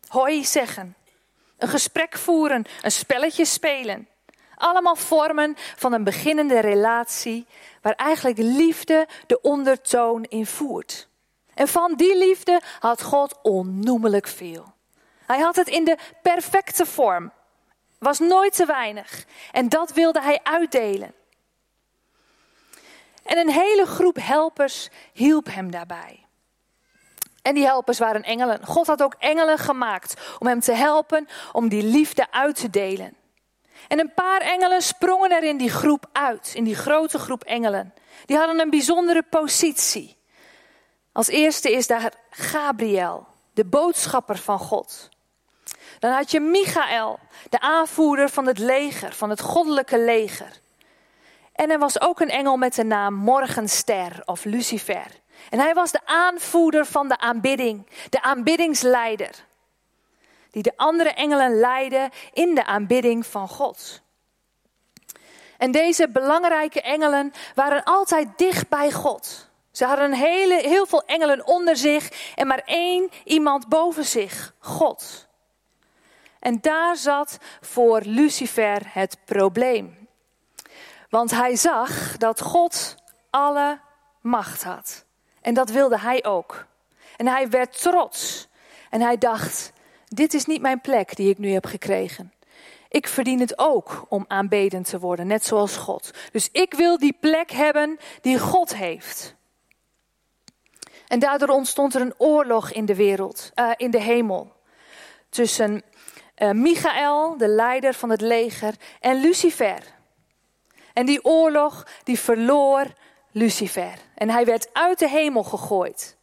Hoi 0.07 0.45
zeggen, 0.45 0.95
een 1.57 1.67
gesprek 1.67 2.17
voeren, 2.17 2.65
een 2.81 2.91
spelletje 2.91 3.45
spelen. 3.45 4.07
Allemaal 4.55 4.95
vormen 4.95 5.55
van 5.75 5.93
een 5.93 6.03
beginnende 6.03 6.59
relatie 6.59 7.45
waar 7.81 7.93
eigenlijk 7.93 8.37
liefde 8.37 9.07
de 9.27 9.41
ondertoon 9.41 10.23
in 10.23 10.45
voert. 10.45 11.07
En 11.57 11.67
van 11.67 11.93
die 11.93 12.17
liefde 12.17 12.61
had 12.79 13.01
God 13.01 13.39
onnoemelijk 13.41 14.27
veel. 14.27 14.73
Hij 15.25 15.39
had 15.39 15.55
het 15.55 15.67
in 15.67 15.85
de 15.85 15.97
perfecte 16.21 16.85
vorm. 16.85 17.31
Was 17.99 18.19
nooit 18.19 18.55
te 18.55 18.65
weinig. 18.65 19.25
En 19.51 19.69
dat 19.69 19.93
wilde 19.93 20.21
hij 20.21 20.39
uitdelen. 20.43 21.13
En 23.23 23.37
een 23.37 23.49
hele 23.49 23.85
groep 23.85 24.17
helpers 24.21 24.89
hielp 25.13 25.45
hem 25.45 25.71
daarbij. 25.71 26.25
En 27.41 27.53
die 27.53 27.65
helpers 27.65 27.99
waren 27.99 28.23
engelen. 28.23 28.65
God 28.65 28.87
had 28.87 29.03
ook 29.03 29.15
engelen 29.19 29.57
gemaakt 29.57 30.35
om 30.39 30.47
hem 30.47 30.59
te 30.59 30.73
helpen 30.73 31.27
om 31.51 31.69
die 31.69 31.83
liefde 31.83 32.31
uit 32.31 32.55
te 32.55 32.69
delen. 32.69 33.15
En 33.87 33.99
een 33.99 34.13
paar 34.13 34.41
engelen 34.41 34.81
sprongen 34.81 35.31
er 35.31 35.43
in 35.43 35.57
die 35.57 35.69
groep 35.69 36.05
uit, 36.11 36.51
in 36.55 36.63
die 36.63 36.75
grote 36.75 37.19
groep 37.19 37.43
engelen. 37.43 37.93
Die 38.25 38.37
hadden 38.37 38.59
een 38.59 38.69
bijzondere 38.69 39.23
positie. 39.23 40.16
Als 41.17 41.27
eerste 41.27 41.71
is 41.71 41.87
daar 41.87 42.13
Gabriel, 42.29 43.27
de 43.53 43.65
boodschapper 43.65 44.37
van 44.37 44.59
God. 44.59 45.09
Dan 45.99 46.11
had 46.11 46.31
je 46.31 46.39
Michael, 46.39 47.19
de 47.49 47.59
aanvoerder 47.59 48.29
van 48.29 48.47
het 48.47 48.57
leger, 48.57 49.13
van 49.13 49.29
het 49.29 49.41
goddelijke 49.41 49.99
leger. 49.99 50.61
En 51.53 51.69
er 51.69 51.79
was 51.79 52.01
ook 52.01 52.19
een 52.19 52.29
engel 52.29 52.57
met 52.57 52.75
de 52.75 52.83
naam 52.83 53.13
Morgenster 53.13 54.21
of 54.25 54.43
Lucifer. 54.43 55.05
En 55.49 55.59
hij 55.59 55.73
was 55.73 55.91
de 55.91 56.05
aanvoerder 56.05 56.85
van 56.85 57.07
de 57.07 57.17
aanbidding, 57.17 57.87
de 58.09 58.21
aanbiddingsleider. 58.21 59.45
Die 60.51 60.63
de 60.63 60.73
andere 60.75 61.09
engelen 61.09 61.59
leidde 61.59 62.09
in 62.33 62.55
de 62.55 62.65
aanbidding 62.65 63.25
van 63.25 63.47
God. 63.47 64.01
En 65.57 65.71
deze 65.71 66.09
belangrijke 66.09 66.81
engelen 66.81 67.33
waren 67.55 67.83
altijd 67.83 68.27
dicht 68.35 68.69
bij 68.69 68.91
God. 68.91 69.46
Ze 69.77 69.85
hadden 69.85 70.05
een 70.05 70.17
hele, 70.17 70.61
heel 70.61 70.85
veel 70.85 71.03
engelen 71.05 71.47
onder 71.47 71.77
zich 71.77 72.31
en 72.35 72.47
maar 72.47 72.61
één 72.65 73.09
iemand 73.23 73.67
boven 73.67 74.05
zich, 74.05 74.53
God. 74.59 75.27
En 76.39 76.57
daar 76.61 76.95
zat 76.95 77.37
voor 77.61 78.01
Lucifer 78.01 78.81
het 78.83 79.17
probleem. 79.25 80.07
Want 81.09 81.31
hij 81.31 81.55
zag 81.55 82.17
dat 82.17 82.41
God 82.41 82.95
alle 83.29 83.79
macht 84.21 84.63
had. 84.63 85.05
En 85.41 85.53
dat 85.53 85.69
wilde 85.69 85.99
hij 85.99 86.25
ook. 86.25 86.65
En 87.17 87.27
hij 87.27 87.49
werd 87.49 87.81
trots. 87.81 88.47
En 88.89 89.01
hij 89.01 89.17
dacht: 89.17 89.71
dit 90.07 90.33
is 90.33 90.45
niet 90.45 90.61
mijn 90.61 90.81
plek 90.81 91.15
die 91.15 91.29
ik 91.29 91.37
nu 91.37 91.51
heb 91.51 91.65
gekregen. 91.65 92.33
Ik 92.89 93.07
verdien 93.07 93.39
het 93.39 93.59
ook 93.59 94.05
om 94.09 94.25
aanbeden 94.27 94.83
te 94.83 94.99
worden, 94.99 95.27
net 95.27 95.45
zoals 95.45 95.75
God. 95.75 96.11
Dus 96.31 96.49
ik 96.51 96.73
wil 96.73 96.97
die 96.97 97.17
plek 97.19 97.51
hebben 97.51 97.99
die 98.21 98.39
God 98.39 98.75
heeft. 98.75 99.36
En 101.07 101.19
daardoor 101.19 101.49
ontstond 101.49 101.95
er 101.95 102.01
een 102.01 102.13
oorlog 102.17 102.71
in 102.71 102.85
de 102.85 102.95
wereld, 102.95 103.51
uh, 103.55 103.71
in 103.75 103.91
de 103.91 104.01
hemel. 104.01 104.53
Tussen 105.29 105.83
uh, 106.37 106.51
Michael, 106.51 107.37
de 107.37 107.47
leider 107.47 107.93
van 107.93 108.09
het 108.09 108.21
leger, 108.21 108.73
en 108.99 109.21
Lucifer. 109.21 109.95
En 110.93 111.05
die 111.05 111.25
oorlog, 111.25 111.87
die 112.03 112.19
verloor 112.19 112.85
Lucifer. 113.31 113.93
En 114.15 114.29
hij 114.29 114.45
werd 114.45 114.69
uit 114.73 114.99
de 114.99 115.09
hemel 115.09 115.43
gegooid. 115.43 116.17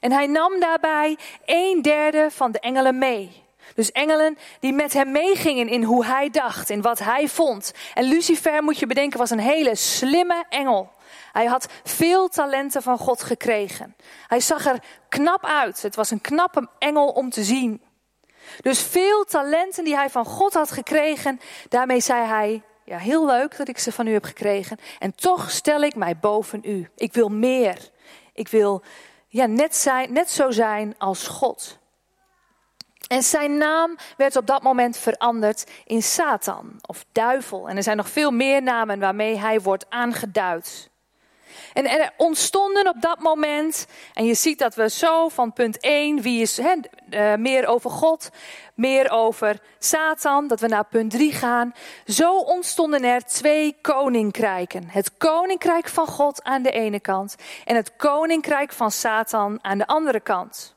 En 0.00 0.12
hij 0.12 0.26
nam 0.26 0.60
daarbij 0.60 1.18
een 1.44 1.82
derde 1.82 2.28
van 2.30 2.52
de 2.52 2.60
engelen 2.60 2.98
mee. 2.98 3.42
Dus 3.74 3.92
engelen 3.92 4.38
die 4.60 4.72
met 4.72 4.92
hem 4.92 5.12
meegingen 5.12 5.68
in 5.68 5.82
hoe 5.82 6.04
hij 6.04 6.30
dacht, 6.30 6.70
in 6.70 6.82
wat 6.82 6.98
hij 6.98 7.28
vond. 7.28 7.72
En 7.94 8.04
Lucifer, 8.04 8.62
moet 8.62 8.78
je 8.78 8.86
bedenken, 8.86 9.18
was 9.18 9.30
een 9.30 9.38
hele 9.38 9.74
slimme 9.74 10.44
engel. 10.48 10.90
Hij 11.32 11.46
had 11.46 11.66
veel 11.84 12.28
talenten 12.28 12.82
van 12.82 12.98
God 12.98 13.22
gekregen. 13.22 13.96
Hij 14.26 14.40
zag 14.40 14.66
er 14.66 14.82
knap 15.08 15.44
uit. 15.44 15.82
Het 15.82 15.96
was 15.96 16.10
een 16.10 16.20
knappe 16.20 16.68
engel 16.78 17.08
om 17.08 17.30
te 17.30 17.44
zien. 17.44 17.82
Dus 18.60 18.82
veel 18.82 19.24
talenten 19.24 19.84
die 19.84 19.94
hij 19.94 20.10
van 20.10 20.24
God 20.24 20.54
had 20.54 20.70
gekregen, 20.70 21.40
daarmee 21.68 22.00
zei 22.00 22.26
hij: 22.26 22.62
Ja, 22.84 22.98
heel 22.98 23.26
leuk 23.26 23.56
dat 23.56 23.68
ik 23.68 23.78
ze 23.78 23.92
van 23.92 24.06
u 24.06 24.12
heb 24.12 24.24
gekregen. 24.24 24.78
En 24.98 25.14
toch 25.14 25.50
stel 25.50 25.80
ik 25.80 25.94
mij 25.94 26.16
boven 26.16 26.60
u. 26.64 26.90
Ik 26.96 27.12
wil 27.12 27.28
meer. 27.28 27.90
Ik 28.34 28.48
wil 28.48 28.82
ja, 29.28 29.46
net, 29.46 29.76
zijn, 29.76 30.12
net 30.12 30.30
zo 30.30 30.50
zijn 30.50 30.94
als 30.98 31.26
God. 31.26 31.78
En 33.08 33.22
zijn 33.22 33.56
naam 33.56 33.96
werd 34.16 34.36
op 34.36 34.46
dat 34.46 34.62
moment 34.62 34.96
veranderd 34.96 35.70
in 35.84 36.02
Satan 36.02 36.78
of 36.86 37.04
duivel. 37.12 37.68
En 37.68 37.76
er 37.76 37.82
zijn 37.82 37.96
nog 37.96 38.08
veel 38.08 38.30
meer 38.30 38.62
namen 38.62 38.98
waarmee 38.98 39.38
hij 39.38 39.60
wordt 39.60 39.86
aangeduid. 39.88 40.90
En 41.72 41.90
er 41.90 42.12
ontstonden 42.16 42.88
op 42.88 43.00
dat 43.00 43.18
moment, 43.18 43.86
en 44.14 44.24
je 44.24 44.34
ziet 44.34 44.58
dat 44.58 44.74
we 44.74 44.90
zo 44.90 45.28
van 45.28 45.52
punt 45.52 45.80
1, 45.80 46.20
wie 46.20 46.40
is 46.40 46.56
he, 46.56 46.74
uh, 47.10 47.34
meer 47.34 47.66
over 47.66 47.90
God, 47.90 48.30
meer 48.74 49.10
over 49.10 49.60
Satan, 49.78 50.46
dat 50.46 50.60
we 50.60 50.66
naar 50.66 50.84
punt 50.84 51.10
3 51.10 51.32
gaan. 51.32 51.74
Zo 52.06 52.36
ontstonden 52.38 53.04
er 53.04 53.24
twee 53.24 53.76
koninkrijken. 53.80 54.88
Het 54.88 55.16
koninkrijk 55.16 55.88
van 55.88 56.06
God 56.06 56.42
aan 56.42 56.62
de 56.62 56.70
ene 56.70 57.00
kant 57.00 57.36
en 57.64 57.76
het 57.76 57.96
koninkrijk 57.96 58.72
van 58.72 58.90
Satan 58.90 59.58
aan 59.62 59.78
de 59.78 59.86
andere 59.86 60.20
kant. 60.20 60.74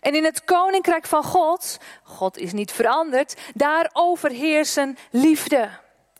En 0.00 0.14
in 0.14 0.24
het 0.24 0.44
koninkrijk 0.44 1.06
van 1.06 1.22
God, 1.22 1.78
God 2.02 2.36
is 2.36 2.52
niet 2.52 2.72
veranderd, 2.72 3.36
daar 3.54 3.90
overheersen 3.92 4.96
liefde, 5.10 5.68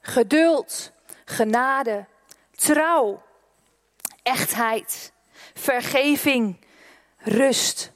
geduld, 0.01 0.93
genade, 1.25 2.07
trouw, 2.57 3.23
echtheid, 4.29 5.13
vergeving, 5.55 6.57
rust, 7.19 7.93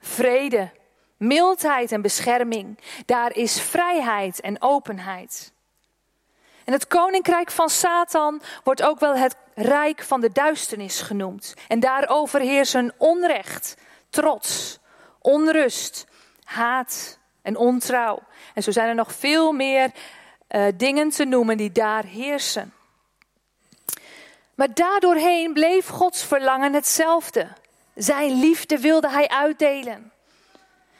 vrede, 0.00 0.70
mildheid 1.16 1.92
en 1.92 2.02
bescherming. 2.02 2.78
Daar 3.06 3.36
is 3.36 3.60
vrijheid 3.60 4.40
en 4.40 4.62
openheid. 4.62 5.52
En 6.64 6.72
het 6.72 6.86
koninkrijk 6.86 7.50
van 7.50 7.68
Satan 7.68 8.42
wordt 8.64 8.82
ook 8.82 9.00
wel 9.00 9.16
het 9.16 9.36
rijk 9.54 10.02
van 10.02 10.20
de 10.20 10.32
duisternis 10.32 11.00
genoemd. 11.00 11.54
En 11.68 11.80
daarover 11.80 12.40
heersen 12.40 12.94
onrecht, 12.98 13.76
trots, 14.10 14.78
onrust, 15.18 16.06
haat 16.44 17.18
en 17.42 17.56
ontrouw. 17.56 18.22
En 18.54 18.62
zo 18.62 18.70
zijn 18.70 18.88
er 18.88 18.94
nog 18.94 19.12
veel 19.12 19.52
meer 19.52 19.90
uh, 20.48 20.66
dingen 20.76 21.10
te 21.10 21.24
noemen 21.24 21.56
die 21.56 21.72
daar 21.72 22.04
heersen. 22.04 22.72
Maar 24.56 24.74
daardoorheen 24.74 25.52
bleef 25.52 25.86
Gods 25.86 26.24
verlangen 26.24 26.72
hetzelfde. 26.72 27.48
Zijn 27.94 28.32
liefde 28.32 28.78
wilde 28.78 29.08
hij 29.08 29.28
uitdelen. 29.28 30.12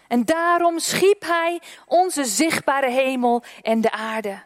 En 0.08 0.24
daarom 0.24 0.78
schiep 0.78 1.22
hij 1.22 1.60
onze 1.86 2.24
zichtbare 2.24 2.90
hemel 2.90 3.42
en 3.62 3.80
de 3.80 3.90
aarde. 3.90 4.42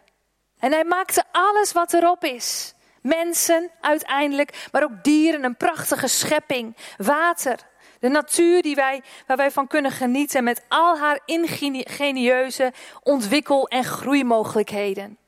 En 0.58 0.72
hij 0.72 0.84
maakte 0.84 1.24
alles 1.32 1.72
wat 1.72 1.92
erop 1.92 2.24
is. 2.24 2.74
Mensen 3.02 3.70
uiteindelijk, 3.80 4.68
maar 4.72 4.82
ook 4.82 5.04
dieren, 5.04 5.44
een 5.44 5.56
prachtige 5.56 6.08
schepping, 6.08 6.76
water, 6.96 7.58
de 8.00 8.08
natuur 8.08 8.62
die 8.62 8.74
wij, 8.74 9.02
waar 9.26 9.36
wij 9.36 9.50
van 9.50 9.66
kunnen 9.66 9.90
genieten 9.90 10.44
met 10.44 10.62
al 10.68 10.98
haar 10.98 11.20
ingenieuze 11.24 12.72
ontwikkel- 13.02 13.68
en 13.68 13.84
groeimogelijkheden. 13.84 15.18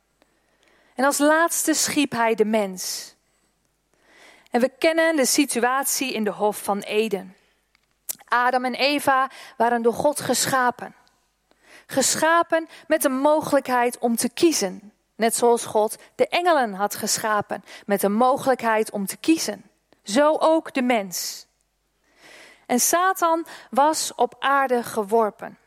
En 0.95 1.05
als 1.05 1.19
laatste 1.19 1.75
schiep 1.75 2.13
hij 2.13 2.35
de 2.35 2.45
mens. 2.45 3.15
En 4.53 4.61
we 4.61 4.69
kennen 4.79 5.17
de 5.17 5.27
situatie 5.27 6.13
in 6.13 6.25
de 6.25 6.31
Hof 6.31 6.63
van 6.63 6.81
Eden. 6.81 7.37
Adam 8.29 8.65
en 8.65 8.75
Eva 8.75 9.31
waren 9.57 9.83
door 9.83 9.93
God 9.93 10.21
geschapen. 10.21 10.95
Geschapen 11.87 12.69
met 12.87 13.03
de 13.03 13.09
mogelijkheid 13.09 13.99
om 13.99 14.17
te 14.17 14.29
kiezen. 14.29 14.93
Net 15.17 15.37
zoals 15.37 15.65
God 15.65 15.97
de 16.15 16.29
engelen 16.29 16.75
had 16.75 16.95
geschapen 16.95 17.65
met 17.87 18.01
de 18.01 18.09
mogelijkheid 18.09 18.91
om 18.91 19.07
te 19.07 19.17
kiezen. 19.17 19.71
Zo 20.03 20.37
ook 20.39 20.73
de 20.73 20.83
mens. 20.83 21.47
En 22.67 22.81
Satan 22.81 23.47
was 23.71 24.15
op 24.15 24.35
aarde 24.39 24.83
geworpen. 24.83 25.59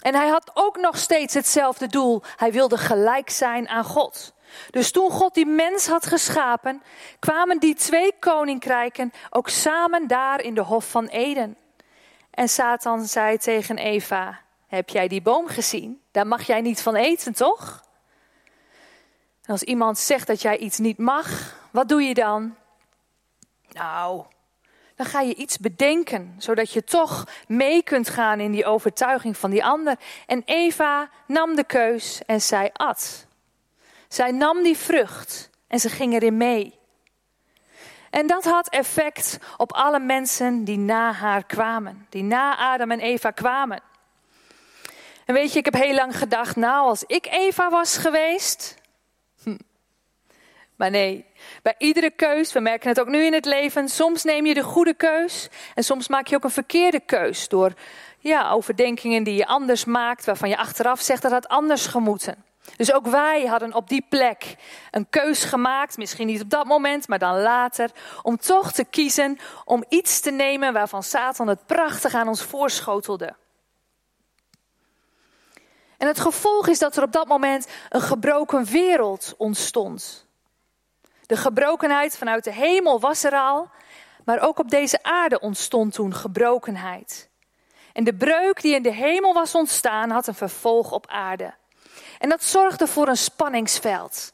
En 0.00 0.14
hij 0.14 0.28
had 0.28 0.50
ook 0.54 0.76
nog 0.76 0.96
steeds 0.96 1.34
hetzelfde 1.34 1.86
doel. 1.86 2.22
Hij 2.36 2.52
wilde 2.52 2.78
gelijk 2.78 3.30
zijn 3.30 3.68
aan 3.68 3.84
God. 3.84 4.32
Dus 4.70 4.90
toen 4.90 5.10
God 5.10 5.34
die 5.34 5.46
mens 5.46 5.86
had 5.86 6.06
geschapen, 6.06 6.82
kwamen 7.18 7.58
die 7.58 7.74
twee 7.74 8.12
koninkrijken 8.20 9.12
ook 9.30 9.48
samen 9.48 10.06
daar 10.06 10.42
in 10.42 10.54
de 10.54 10.62
Hof 10.62 10.90
van 10.90 11.06
Eden. 11.06 11.56
En 12.30 12.48
Satan 12.48 13.06
zei 13.06 13.38
tegen 13.38 13.78
Eva: 13.78 14.40
Heb 14.66 14.88
jij 14.88 15.08
die 15.08 15.22
boom 15.22 15.46
gezien? 15.46 16.02
Daar 16.10 16.26
mag 16.26 16.42
jij 16.42 16.60
niet 16.60 16.82
van 16.82 16.94
eten, 16.94 17.32
toch? 17.32 17.82
En 19.44 19.52
als 19.54 19.62
iemand 19.62 19.98
zegt 19.98 20.26
dat 20.26 20.42
jij 20.42 20.56
iets 20.56 20.78
niet 20.78 20.98
mag, 20.98 21.56
wat 21.70 21.88
doe 21.88 22.02
je 22.02 22.14
dan? 22.14 22.56
Nou, 23.72 24.24
dan 24.94 25.06
ga 25.06 25.20
je 25.20 25.34
iets 25.34 25.58
bedenken, 25.58 26.34
zodat 26.38 26.72
je 26.72 26.84
toch 26.84 27.24
mee 27.46 27.82
kunt 27.82 28.08
gaan 28.08 28.40
in 28.40 28.52
die 28.52 28.64
overtuiging 28.64 29.36
van 29.36 29.50
die 29.50 29.64
ander. 29.64 29.96
En 30.26 30.42
Eva 30.44 31.10
nam 31.26 31.56
de 31.56 31.64
keus 31.64 32.22
en 32.26 32.40
zij 32.40 32.70
at. 32.72 33.26
Zij 34.08 34.30
nam 34.30 34.62
die 34.62 34.76
vrucht 34.76 35.50
en 35.66 35.78
ze 35.78 35.88
ging 35.88 36.14
erin 36.14 36.36
mee. 36.36 36.78
En 38.10 38.26
dat 38.26 38.44
had 38.44 38.68
effect 38.68 39.38
op 39.56 39.72
alle 39.72 40.00
mensen 40.00 40.64
die 40.64 40.78
na 40.78 41.12
haar 41.12 41.44
kwamen, 41.44 42.06
die 42.08 42.22
na 42.22 42.56
Adam 42.56 42.90
en 42.90 43.00
Eva 43.00 43.30
kwamen. 43.30 43.82
En 45.24 45.34
weet 45.34 45.52
je, 45.52 45.58
ik 45.58 45.64
heb 45.64 45.74
heel 45.74 45.94
lang 45.94 46.18
gedacht, 46.18 46.56
nou, 46.56 46.86
als 46.86 47.04
ik 47.06 47.26
Eva 47.26 47.70
was 47.70 47.96
geweest. 47.96 48.74
Hm. 49.42 49.58
Maar 50.76 50.90
nee, 50.90 51.24
bij 51.62 51.74
iedere 51.78 52.10
keus, 52.10 52.52
we 52.52 52.60
merken 52.60 52.88
het 52.88 53.00
ook 53.00 53.08
nu 53.08 53.24
in 53.24 53.32
het 53.32 53.44
leven, 53.44 53.88
soms 53.88 54.24
neem 54.24 54.46
je 54.46 54.54
de 54.54 54.62
goede 54.62 54.94
keus 54.94 55.48
en 55.74 55.84
soms 55.84 56.08
maak 56.08 56.26
je 56.26 56.36
ook 56.36 56.44
een 56.44 56.50
verkeerde 56.50 57.00
keus 57.00 57.48
door 57.48 57.72
ja, 58.18 58.50
overdenkingen 58.50 59.22
die 59.22 59.34
je 59.34 59.46
anders 59.46 59.84
maakt, 59.84 60.24
waarvan 60.24 60.48
je 60.48 60.56
achteraf 60.56 61.00
zegt 61.00 61.22
dat 61.22 61.30
het 61.30 61.48
anders 61.48 61.86
gemoeten. 61.86 62.44
Dus 62.76 62.92
ook 62.92 63.06
wij 63.06 63.46
hadden 63.46 63.74
op 63.74 63.88
die 63.88 64.06
plek 64.08 64.56
een 64.90 65.08
keus 65.10 65.44
gemaakt, 65.44 65.96
misschien 65.96 66.26
niet 66.26 66.42
op 66.42 66.50
dat 66.50 66.66
moment, 66.66 67.08
maar 67.08 67.18
dan 67.18 67.40
later, 67.40 67.90
om 68.22 68.36
toch 68.36 68.72
te 68.72 68.84
kiezen 68.84 69.38
om 69.64 69.84
iets 69.88 70.20
te 70.20 70.30
nemen 70.30 70.72
waarvan 70.72 71.02
Satan 71.02 71.48
het 71.48 71.66
prachtig 71.66 72.14
aan 72.14 72.28
ons 72.28 72.42
voorschotelde. 72.42 73.34
En 75.98 76.06
het 76.06 76.20
gevolg 76.20 76.68
is 76.68 76.78
dat 76.78 76.96
er 76.96 77.02
op 77.02 77.12
dat 77.12 77.26
moment 77.26 77.68
een 77.88 78.00
gebroken 78.00 78.64
wereld 78.64 79.34
ontstond. 79.36 80.26
De 81.26 81.36
gebrokenheid 81.36 82.16
vanuit 82.16 82.44
de 82.44 82.52
hemel 82.52 83.00
was 83.00 83.24
er 83.24 83.32
al, 83.32 83.70
maar 84.24 84.40
ook 84.40 84.58
op 84.58 84.70
deze 84.70 85.02
aarde 85.02 85.40
ontstond 85.40 85.92
toen 85.94 86.14
gebrokenheid. 86.14 87.28
En 87.92 88.04
de 88.04 88.14
breuk 88.14 88.60
die 88.60 88.74
in 88.74 88.82
de 88.82 88.92
hemel 88.92 89.34
was 89.34 89.54
ontstaan 89.54 90.10
had 90.10 90.26
een 90.26 90.34
vervolg 90.34 90.92
op 90.92 91.06
aarde. 91.06 91.54
En 92.18 92.28
dat 92.28 92.44
zorgde 92.44 92.86
voor 92.86 93.08
een 93.08 93.16
spanningsveld. 93.16 94.32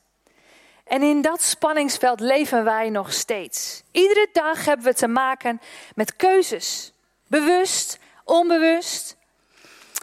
En 0.85 1.03
in 1.03 1.23
dat 1.23 1.43
spanningsveld 1.43 2.21
leven 2.21 2.64
wij 2.64 2.91
nog 2.91 3.12
steeds. 3.12 3.83
Iedere 3.91 4.29
dag 4.33 4.64
hebben 4.64 4.87
we 4.87 4.95
te 4.95 5.09
maken 5.09 5.61
met 5.95 6.17
keuzes. 6.17 6.93
Bewust, 7.26 7.99
onbewust. 8.25 9.17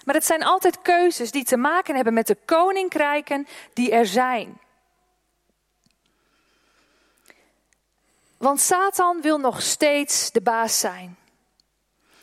Maar 0.05 0.15
het 0.15 0.25
zijn 0.25 0.43
altijd 0.43 0.81
keuzes 0.81 1.31
die 1.31 1.43
te 1.43 1.57
maken 1.57 1.95
hebben 1.95 2.13
met 2.13 2.27
de 2.27 2.38
koninkrijken 2.45 3.47
die 3.73 3.91
er 3.91 4.05
zijn. 4.05 4.59
Want 8.38 8.59
Satan 8.59 9.21
wil 9.21 9.38
nog 9.38 9.61
steeds 9.61 10.31
de 10.31 10.41
baas 10.41 10.79
zijn. 10.79 11.17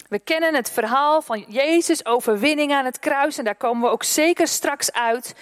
We 0.08 0.18
kennen 0.18 0.54
het 0.54 0.70
verhaal 0.70 1.22
van 1.22 1.44
Jezus' 1.48 2.04
overwinning 2.04 2.72
aan 2.72 2.84
het 2.84 2.98
kruis 2.98 3.38
en 3.38 3.44
daar 3.44 3.54
komen 3.54 3.82
we 3.82 3.88
ook 3.88 4.02
zeker 4.02 4.48
straks 4.48 4.92
uit. 4.92 5.34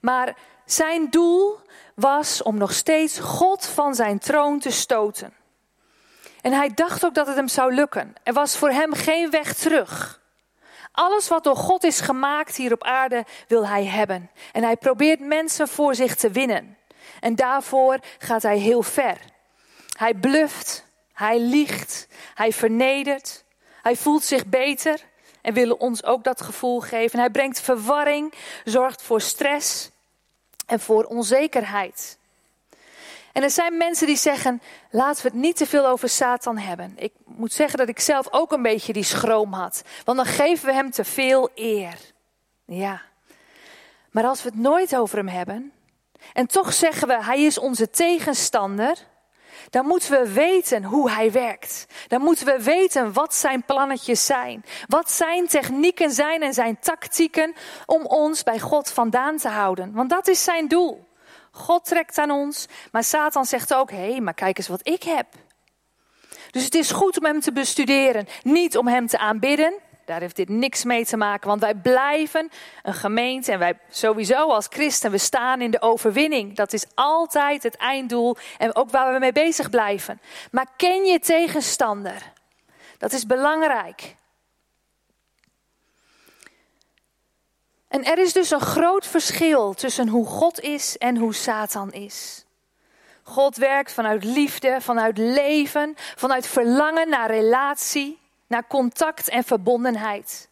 Maar 0.00 0.36
zijn 0.64 1.10
doel 1.10 1.58
was 1.94 2.42
om 2.42 2.56
nog 2.56 2.72
steeds 2.72 3.18
God 3.18 3.66
van 3.66 3.94
zijn 3.94 4.18
troon 4.18 4.58
te 4.58 4.70
stoten. 4.70 5.34
En 6.40 6.52
hij 6.52 6.74
dacht 6.74 7.04
ook 7.04 7.14
dat 7.14 7.26
het 7.26 7.36
hem 7.36 7.48
zou 7.48 7.74
lukken. 7.74 8.14
Er 8.22 8.32
was 8.32 8.56
voor 8.56 8.70
hem 8.70 8.92
geen 8.92 9.30
weg 9.30 9.54
terug. 9.54 10.20
Alles 10.92 11.28
wat 11.28 11.44
door 11.44 11.56
God 11.56 11.84
is 11.84 12.00
gemaakt 12.00 12.56
hier 12.56 12.72
op 12.72 12.84
aarde 12.84 13.24
wil 13.48 13.66
hij 13.66 13.84
hebben. 13.84 14.30
En 14.52 14.62
hij 14.62 14.76
probeert 14.76 15.20
mensen 15.20 15.68
voor 15.68 15.94
zich 15.94 16.14
te 16.14 16.30
winnen. 16.30 16.76
En 17.20 17.34
daarvoor 17.34 17.98
gaat 18.18 18.42
hij 18.42 18.58
heel 18.58 18.82
ver. 18.82 19.18
Hij 19.96 20.14
bluft, 20.14 20.84
hij 21.12 21.40
liegt, 21.40 22.08
hij 22.34 22.52
vernedert, 22.52 23.44
hij 23.82 23.96
voelt 23.96 24.24
zich 24.24 24.46
beter 24.46 25.00
en 25.42 25.54
wil 25.54 25.72
ons 25.72 26.04
ook 26.04 26.24
dat 26.24 26.40
gevoel 26.40 26.80
geven. 26.80 27.18
Hij 27.18 27.30
brengt 27.30 27.60
verwarring, 27.60 28.34
zorgt 28.64 29.02
voor 29.02 29.20
stress 29.20 29.90
en 30.66 30.80
voor 30.80 31.04
onzekerheid. 31.04 32.18
En 33.32 33.42
er 33.42 33.50
zijn 33.50 33.76
mensen 33.76 34.06
die 34.06 34.16
zeggen: 34.16 34.62
laten 34.90 35.22
we 35.22 35.28
het 35.28 35.38
niet 35.38 35.56
te 35.56 35.66
veel 35.66 35.86
over 35.86 36.08
Satan 36.08 36.58
hebben. 36.58 36.92
Ik 36.96 37.12
moet 37.24 37.52
zeggen 37.52 37.78
dat 37.78 37.88
ik 37.88 38.00
zelf 38.00 38.26
ook 38.30 38.52
een 38.52 38.62
beetje 38.62 38.92
die 38.92 39.02
schroom 39.02 39.52
had. 39.52 39.82
Want 40.04 40.18
dan 40.18 40.26
geven 40.26 40.66
we 40.66 40.72
hem 40.72 40.90
te 40.90 41.04
veel 41.04 41.50
eer. 41.54 41.98
Ja. 42.64 43.02
Maar 44.10 44.24
als 44.24 44.42
we 44.42 44.48
het 44.48 44.58
nooit 44.58 44.96
over 44.96 45.16
hem 45.16 45.28
hebben. 45.28 45.72
En 46.32 46.46
toch 46.46 46.72
zeggen 46.72 47.08
we: 47.08 47.24
hij 47.24 47.42
is 47.42 47.58
onze 47.58 47.90
tegenstander 47.90 49.06
dan 49.70 49.86
moeten 49.86 50.10
we 50.10 50.32
weten 50.32 50.84
hoe 50.84 51.10
hij 51.10 51.32
werkt. 51.32 51.86
Dan 52.08 52.20
moeten 52.20 52.46
we 52.46 52.62
weten 52.62 53.12
wat 53.12 53.34
zijn 53.34 53.64
plannetjes 53.64 54.26
zijn. 54.26 54.64
Wat 54.86 55.10
zijn 55.10 55.46
technieken 55.46 56.10
zijn 56.10 56.42
en 56.42 56.54
zijn 56.54 56.78
tactieken 56.80 57.54
om 57.86 58.06
ons 58.06 58.42
bij 58.42 58.58
God 58.58 58.90
vandaan 58.90 59.36
te 59.36 59.48
houden. 59.48 59.92
Want 59.92 60.10
dat 60.10 60.28
is 60.28 60.44
zijn 60.44 60.68
doel. 60.68 61.06
God 61.50 61.84
trekt 61.84 62.18
aan 62.18 62.30
ons, 62.30 62.66
maar 62.92 63.04
Satan 63.04 63.44
zegt 63.44 63.74
ook: 63.74 63.90
hé, 63.90 64.10
hey, 64.10 64.20
maar 64.20 64.34
kijk 64.34 64.58
eens 64.58 64.68
wat 64.68 64.88
ik 64.88 65.02
heb. 65.02 65.26
Dus 66.50 66.64
het 66.64 66.74
is 66.74 66.90
goed 66.90 67.18
om 67.18 67.24
hem 67.24 67.40
te 67.40 67.52
bestuderen, 67.52 68.26
niet 68.42 68.76
om 68.76 68.88
hem 68.88 69.06
te 69.06 69.18
aanbidden, 69.18 69.74
daar 70.08 70.20
heeft 70.20 70.36
dit 70.36 70.48
niks 70.48 70.84
mee 70.84 71.04
te 71.04 71.16
maken, 71.16 71.48
want 71.48 71.60
wij 71.60 71.74
blijven 71.74 72.50
een 72.82 72.94
gemeente 72.94 73.52
en 73.52 73.58
wij 73.58 73.78
sowieso 73.90 74.50
als 74.50 74.66
christen, 74.70 75.10
we 75.10 75.18
staan 75.18 75.60
in 75.60 75.70
de 75.70 75.80
overwinning. 75.80 76.56
Dat 76.56 76.72
is 76.72 76.84
altijd 76.94 77.62
het 77.62 77.76
einddoel 77.76 78.36
en 78.58 78.76
ook 78.76 78.90
waar 78.90 79.12
we 79.12 79.18
mee 79.18 79.32
bezig 79.32 79.70
blijven. 79.70 80.20
Maar 80.50 80.66
ken 80.76 81.04
je 81.04 81.18
tegenstander. 81.18 82.32
Dat 82.98 83.12
is 83.12 83.26
belangrijk. 83.26 84.16
En 87.88 88.04
er 88.04 88.18
is 88.18 88.32
dus 88.32 88.50
een 88.50 88.60
groot 88.60 89.06
verschil 89.06 89.74
tussen 89.74 90.08
hoe 90.08 90.26
God 90.26 90.60
is 90.60 90.98
en 90.98 91.16
hoe 91.16 91.34
Satan 91.34 91.92
is. 91.92 92.44
God 93.22 93.56
werkt 93.56 93.92
vanuit 93.92 94.24
liefde, 94.24 94.76
vanuit 94.80 95.18
leven, 95.18 95.94
vanuit 96.16 96.46
verlangen 96.46 97.08
naar 97.08 97.30
relatie 97.30 98.18
naar 98.48 98.66
contact 98.66 99.28
en 99.28 99.44
verbondenheid. 99.44 100.48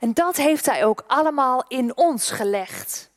En 0.00 0.14
dat 0.14 0.36
heeft 0.36 0.66
hij 0.66 0.84
ook 0.84 1.04
allemaal 1.06 1.64
in 1.68 1.96
ons 1.96 2.30
gelegd. 2.30 3.10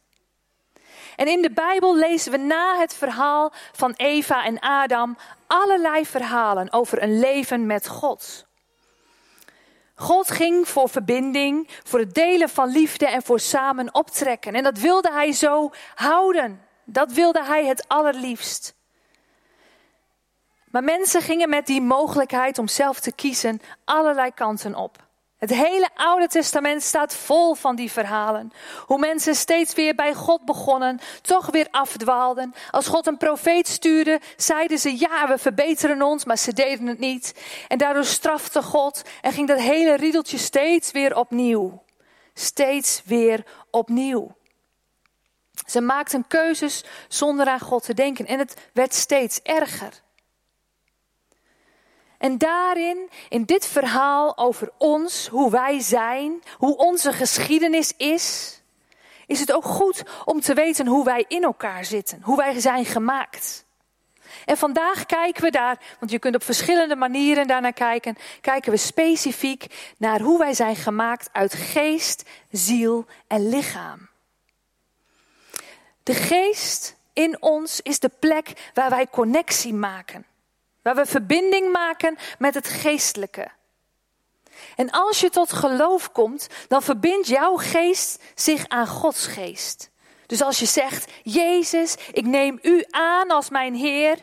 En 1.15 1.27
in 1.27 1.41
de 1.41 1.51
Bijbel 1.51 1.95
lezen 1.95 2.31
we 2.31 2.37
na 2.37 2.79
het 2.79 2.93
verhaal 2.93 3.53
van 3.71 3.93
Eva 3.95 4.45
en 4.45 4.59
Adam 4.59 5.17
allerlei 5.47 6.05
verhalen 6.05 6.73
over 6.73 7.03
een 7.03 7.19
leven 7.19 7.65
met 7.65 7.87
God. 7.87 8.45
God 9.95 10.31
ging 10.31 10.67
voor 10.67 10.89
verbinding, 10.89 11.69
voor 11.83 11.99
het 11.99 12.13
delen 12.13 12.49
van 12.49 12.69
liefde 12.69 13.07
en 13.07 13.23
voor 13.23 13.39
samen 13.39 13.93
optrekken. 13.93 14.55
En 14.55 14.63
dat 14.63 14.77
wilde 14.77 15.11
hij 15.11 15.31
zo 15.31 15.71
houden. 15.95 16.61
Dat 16.85 17.11
wilde 17.11 17.43
hij 17.43 17.65
het 17.65 17.87
allerliefst. 17.87 18.76
Maar 20.77 20.85
mensen 20.85 21.21
gingen 21.21 21.49
met 21.49 21.65
die 21.65 21.81
mogelijkheid 21.81 22.57
om 22.57 22.67
zelf 22.67 22.99
te 22.99 23.11
kiezen 23.11 23.61
allerlei 23.85 24.31
kanten 24.33 24.75
op. 24.75 25.07
Het 25.37 25.49
hele 25.49 25.89
Oude 25.95 26.27
Testament 26.27 26.83
staat 26.83 27.15
vol 27.15 27.53
van 27.53 27.75
die 27.75 27.91
verhalen. 27.91 28.51
Hoe 28.85 28.99
mensen 28.99 29.35
steeds 29.35 29.73
weer 29.73 29.95
bij 29.95 30.13
God 30.13 30.45
begonnen, 30.45 30.99
toch 31.21 31.45
weer 31.45 31.67
afdwaalden. 31.71 32.53
Als 32.71 32.87
God 32.87 33.07
een 33.07 33.17
profeet 33.17 33.67
stuurde, 33.67 34.19
zeiden 34.35 34.77
ze 34.79 34.99
ja, 34.99 35.27
we 35.27 35.37
verbeteren 35.37 36.01
ons, 36.01 36.25
maar 36.25 36.37
ze 36.37 36.53
deden 36.53 36.87
het 36.87 36.99
niet. 36.99 37.33
En 37.67 37.77
daardoor 37.77 38.05
strafte 38.05 38.61
God 38.61 39.01
en 39.21 39.31
ging 39.31 39.47
dat 39.47 39.59
hele 39.59 39.95
riedeltje 39.95 40.37
steeds 40.37 40.91
weer 40.91 41.15
opnieuw. 41.15 41.83
Steeds 42.33 43.01
weer 43.05 43.45
opnieuw. 43.71 44.35
Ze 45.65 45.81
maakten 45.81 46.27
keuzes 46.27 46.83
zonder 47.07 47.47
aan 47.47 47.59
God 47.59 47.83
te 47.83 47.93
denken 47.93 48.25
en 48.25 48.39
het 48.39 48.69
werd 48.73 48.93
steeds 48.93 49.41
erger. 49.41 50.05
En 52.17 52.37
daarin, 52.37 53.09
in 53.29 53.43
dit 53.43 53.65
verhaal 53.65 54.37
over 54.37 54.71
ons, 54.77 55.27
hoe 55.27 55.51
wij 55.51 55.79
zijn, 55.79 56.43
hoe 56.57 56.77
onze 56.77 57.13
geschiedenis 57.13 57.93
is, 57.97 58.57
is 59.27 59.39
het 59.39 59.51
ook 59.51 59.65
goed 59.65 60.03
om 60.25 60.41
te 60.41 60.53
weten 60.53 60.87
hoe 60.87 61.05
wij 61.05 61.25
in 61.27 61.43
elkaar 61.43 61.85
zitten, 61.85 62.21
hoe 62.21 62.37
wij 62.37 62.59
zijn 62.59 62.85
gemaakt. 62.85 63.65
En 64.45 64.57
vandaag 64.57 65.05
kijken 65.05 65.43
we 65.43 65.51
daar, 65.51 65.79
want 65.99 66.11
je 66.11 66.19
kunt 66.19 66.35
op 66.35 66.43
verschillende 66.43 66.95
manieren 66.95 67.47
daarnaar 67.47 67.73
kijken, 67.73 68.17
kijken 68.41 68.71
we 68.71 68.77
specifiek 68.77 69.93
naar 69.97 70.21
hoe 70.21 70.39
wij 70.39 70.53
zijn 70.53 70.75
gemaakt 70.75 71.29
uit 71.31 71.53
geest, 71.53 72.23
ziel 72.51 73.05
en 73.27 73.49
lichaam. 73.49 74.09
De 76.03 76.13
geest 76.13 76.95
in 77.13 77.41
ons 77.41 77.81
is 77.81 77.99
de 77.99 78.11
plek 78.19 78.71
waar 78.73 78.89
wij 78.89 79.07
connectie 79.07 79.73
maken. 79.73 80.25
Waar 80.87 80.95
we 80.95 81.05
verbinding 81.05 81.71
maken 81.71 82.17
met 82.39 82.53
het 82.53 82.67
geestelijke. 82.67 83.47
En 84.75 84.89
als 84.89 85.19
je 85.19 85.29
tot 85.29 85.53
geloof 85.53 86.11
komt, 86.11 86.47
dan 86.67 86.81
verbindt 86.81 87.27
jouw 87.27 87.55
geest 87.55 88.23
zich 88.35 88.67
aan 88.67 88.87
Gods 88.87 89.27
geest. 89.27 89.89
Dus 90.25 90.41
als 90.41 90.59
je 90.59 90.65
zegt, 90.65 91.11
Jezus, 91.23 91.95
ik 92.11 92.25
neem 92.25 92.59
u 92.61 92.85
aan 92.89 93.29
als 93.29 93.49
mijn 93.49 93.75
Heer, 93.75 94.17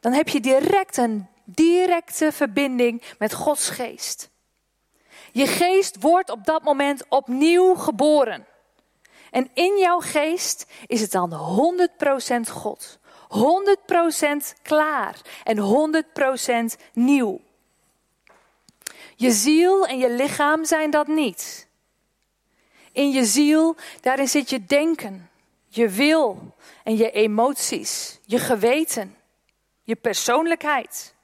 dan 0.00 0.12
heb 0.12 0.28
je 0.28 0.40
direct 0.40 0.96
een 0.96 1.28
directe 1.44 2.32
verbinding 2.32 3.02
met 3.18 3.34
Gods 3.34 3.68
geest. 3.68 4.30
Je 5.32 5.46
geest 5.46 5.96
wordt 6.00 6.30
op 6.30 6.44
dat 6.44 6.62
moment 6.62 7.04
opnieuw 7.08 7.74
geboren. 7.74 8.46
En 9.30 9.50
in 9.54 9.78
jouw 9.78 10.00
geest 10.00 10.66
is 10.86 11.00
het 11.00 11.10
dan 11.10 11.32
100% 12.48 12.50
God. 12.50 12.98
100% 13.28 14.62
klaar 14.62 15.20
en 15.44 15.58
100% 16.78 16.82
nieuw. 16.92 17.40
Je 19.16 19.30
ziel 19.30 19.86
en 19.86 19.98
je 19.98 20.10
lichaam 20.10 20.64
zijn 20.64 20.90
dat 20.90 21.06
niet. 21.06 21.68
In 22.92 23.10
je 23.10 23.24
ziel, 23.24 23.76
daarin 24.00 24.28
zit 24.28 24.50
je 24.50 24.64
denken, 24.64 25.30
je 25.66 25.88
wil 25.88 26.54
en 26.84 26.96
je 26.96 27.10
emoties, 27.10 28.18
je 28.24 28.38
geweten, 28.38 29.16
je 29.82 29.96
persoonlijkheid. 29.96 31.14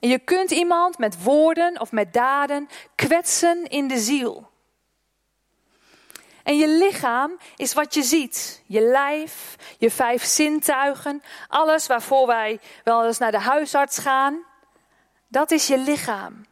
En 0.00 0.08
je 0.08 0.18
kunt 0.18 0.50
iemand 0.50 0.98
met 0.98 1.22
woorden 1.22 1.80
of 1.80 1.92
met 1.92 2.12
daden 2.12 2.68
kwetsen 2.94 3.64
in 3.64 3.88
de 3.88 3.98
ziel. 3.98 4.47
En 6.48 6.56
je 6.56 6.68
lichaam 6.68 7.38
is 7.56 7.72
wat 7.72 7.94
je 7.94 8.02
ziet. 8.02 8.62
Je 8.66 8.80
lijf, 8.80 9.56
je 9.78 9.90
vijf 9.90 10.24
zintuigen, 10.24 11.22
alles 11.48 11.86
waarvoor 11.86 12.26
wij 12.26 12.60
wel 12.84 13.06
eens 13.06 13.18
naar 13.18 13.30
de 13.30 13.38
huisarts 13.38 13.98
gaan. 13.98 14.44
Dat 15.26 15.50
is 15.50 15.66
je 15.66 15.78
lichaam. 15.78 16.46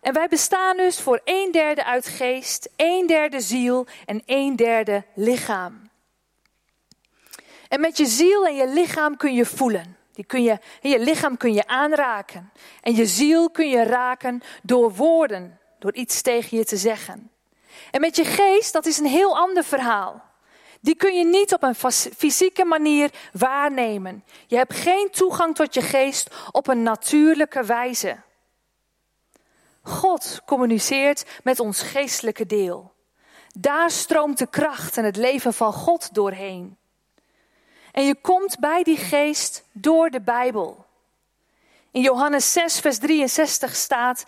En 0.00 0.12
wij 0.12 0.28
bestaan 0.28 0.76
dus 0.76 1.00
voor 1.00 1.20
een 1.24 1.48
derde 1.52 1.84
uit 1.84 2.06
geest, 2.06 2.68
een 2.76 3.06
derde 3.06 3.40
ziel 3.40 3.86
en 4.06 4.22
een 4.26 4.56
derde 4.56 5.04
lichaam. 5.14 5.90
En 7.68 7.80
met 7.80 7.96
je 7.96 8.06
ziel 8.06 8.46
en 8.46 8.54
je 8.54 8.68
lichaam 8.68 9.16
kun 9.16 9.34
je 9.34 9.46
voelen. 9.46 9.96
Die 10.12 10.24
kun 10.24 10.42
je, 10.42 10.58
je 10.80 10.98
lichaam 10.98 11.36
kun 11.36 11.52
je 11.52 11.66
aanraken. 11.66 12.52
En 12.80 12.94
je 12.94 13.06
ziel 13.06 13.50
kun 13.50 13.68
je 13.68 13.82
raken 13.82 14.42
door 14.62 14.94
woorden, 14.94 15.60
door 15.78 15.94
iets 15.94 16.22
tegen 16.22 16.56
je 16.56 16.64
te 16.64 16.76
zeggen. 16.76 17.31
En 17.90 18.00
met 18.00 18.16
je 18.16 18.24
geest, 18.24 18.72
dat 18.72 18.86
is 18.86 18.98
een 18.98 19.06
heel 19.06 19.36
ander 19.36 19.64
verhaal. 19.64 20.22
Die 20.80 20.94
kun 20.94 21.14
je 21.14 21.24
niet 21.24 21.54
op 21.54 21.62
een 21.62 21.74
fysieke 22.16 22.64
manier 22.64 23.10
waarnemen. 23.32 24.24
Je 24.46 24.56
hebt 24.56 24.74
geen 24.74 25.08
toegang 25.10 25.54
tot 25.54 25.74
je 25.74 25.82
geest 25.82 26.34
op 26.50 26.68
een 26.68 26.82
natuurlijke 26.82 27.64
wijze. 27.64 28.16
God 29.82 30.40
communiceert 30.46 31.24
met 31.42 31.60
ons 31.60 31.82
geestelijke 31.82 32.46
deel. 32.46 32.92
Daar 33.58 33.90
stroomt 33.90 34.38
de 34.38 34.46
kracht 34.46 34.96
en 34.96 35.04
het 35.04 35.16
leven 35.16 35.54
van 35.54 35.72
God 35.72 36.14
doorheen. 36.14 36.76
En 37.92 38.04
je 38.04 38.14
komt 38.14 38.58
bij 38.58 38.82
die 38.82 38.96
geest 38.96 39.64
door 39.72 40.10
de 40.10 40.20
Bijbel. 40.20 40.86
In 41.90 42.02
Johannes 42.02 42.52
6, 42.52 42.80
vers 42.80 42.98
63 42.98 43.74
staat: 43.74 44.24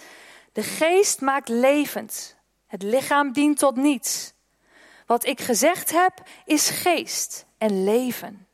De 0.52 0.62
geest 0.62 1.20
maakt 1.20 1.48
levend, 1.48 2.36
het 2.74 2.82
lichaam 2.82 3.32
dient 3.32 3.58
tot 3.58 3.76
niets. 3.76 4.32
Wat 5.06 5.26
ik 5.26 5.40
gezegd 5.40 5.90
heb 5.90 6.12
is 6.44 6.68
geest 6.68 7.46
en 7.58 7.84
leven. 7.84 8.46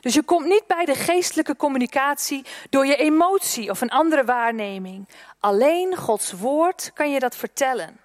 Dus 0.00 0.14
je 0.14 0.22
komt 0.22 0.46
niet 0.46 0.66
bij 0.66 0.84
de 0.84 0.94
geestelijke 0.94 1.56
communicatie 1.56 2.44
door 2.70 2.86
je 2.86 2.96
emotie 2.96 3.70
of 3.70 3.80
een 3.80 3.90
andere 3.90 4.24
waarneming. 4.24 5.08
Alleen 5.38 5.96
Gods 5.96 6.32
woord 6.32 6.90
kan 6.94 7.10
je 7.10 7.18
dat 7.18 7.36
vertellen. 7.36 8.00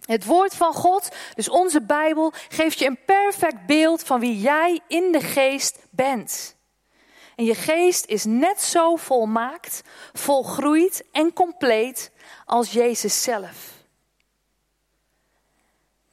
Het 0.00 0.24
woord 0.24 0.54
van 0.54 0.72
God, 0.74 1.08
dus 1.34 1.48
onze 1.48 1.82
Bijbel, 1.82 2.32
geeft 2.48 2.78
je 2.78 2.86
een 2.86 3.04
perfect 3.06 3.66
beeld 3.66 4.02
van 4.02 4.20
wie 4.20 4.40
jij 4.40 4.80
in 4.88 5.12
de 5.12 5.20
geest 5.20 5.78
bent. 5.90 6.56
En 7.36 7.44
je 7.44 7.54
geest 7.54 8.06
is 8.06 8.24
net 8.24 8.62
zo 8.62 8.96
volmaakt, 8.96 9.82
volgroeid 10.12 11.04
en 11.12 11.32
compleet 11.32 12.10
als 12.44 12.72
Jezus 12.72 13.22
zelf. 13.22 13.70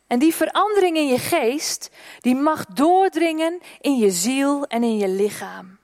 En 0.08 0.19
die 0.19 0.36
verandering 0.36 0.97
in 0.97 1.08
je 1.08 1.19
geest, 1.19 1.89
die 2.19 2.36
mag 2.36 2.65
doordringen 2.65 3.62
in 3.82 3.97
je 3.97 4.12
ziel 4.12 4.65
en 4.65 4.84
in 4.84 4.97
je 4.97 5.08
lichaam. 5.08 5.77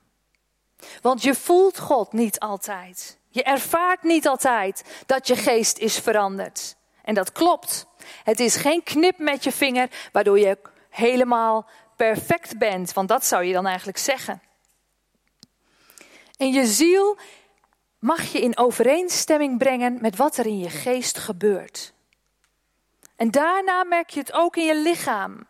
Want 1.02 1.22
je 1.22 1.34
voelt 1.34 1.78
God 1.78 2.12
niet 2.12 2.38
altijd. 2.38 3.18
Je 3.28 3.42
ervaart 3.42 4.02
niet 4.02 4.26
altijd 4.28 5.02
dat 5.06 5.26
je 5.26 5.36
geest 5.36 5.78
is 5.78 5.98
veranderd. 5.98 6.76
En 7.02 7.14
dat 7.14 7.32
klopt. 7.32 7.86
Het 8.24 8.40
is 8.40 8.56
geen 8.56 8.82
knip 8.82 9.18
met 9.18 9.44
je 9.44 9.52
vinger 9.52 9.90
waardoor 10.12 10.38
je 10.38 10.58
helemaal 10.90 11.66
perfect 11.96 12.58
bent, 12.58 12.92
want 12.92 13.08
dat 13.08 13.24
zou 13.24 13.44
je 13.44 13.52
dan 13.52 13.66
eigenlijk 13.66 13.98
zeggen. 13.98 14.42
En 16.36 16.52
je 16.52 16.66
ziel 16.66 17.18
mag 17.98 18.32
je 18.32 18.40
in 18.40 18.58
overeenstemming 18.58 19.58
brengen 19.58 19.98
met 20.00 20.16
wat 20.16 20.36
er 20.36 20.46
in 20.46 20.58
je 20.58 20.70
geest 20.70 21.18
gebeurt. 21.18 21.92
En 23.16 23.30
daarna 23.30 23.84
merk 23.84 24.10
je 24.10 24.20
het 24.20 24.32
ook 24.32 24.56
in 24.56 24.64
je 24.64 24.76
lichaam. 24.76 25.46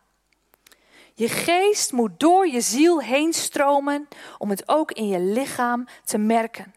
Je 1.15 1.29
geest 1.29 1.93
moet 1.93 2.21
door 2.21 2.49
je 2.49 2.61
ziel 2.61 3.01
heen 3.01 3.33
stromen 3.33 4.09
om 4.39 4.51
het 4.51 4.69
ook 4.69 4.93
in 4.93 5.09
je 5.09 5.21
lichaam 5.21 5.87
te 6.05 6.19
merken. 6.19 6.75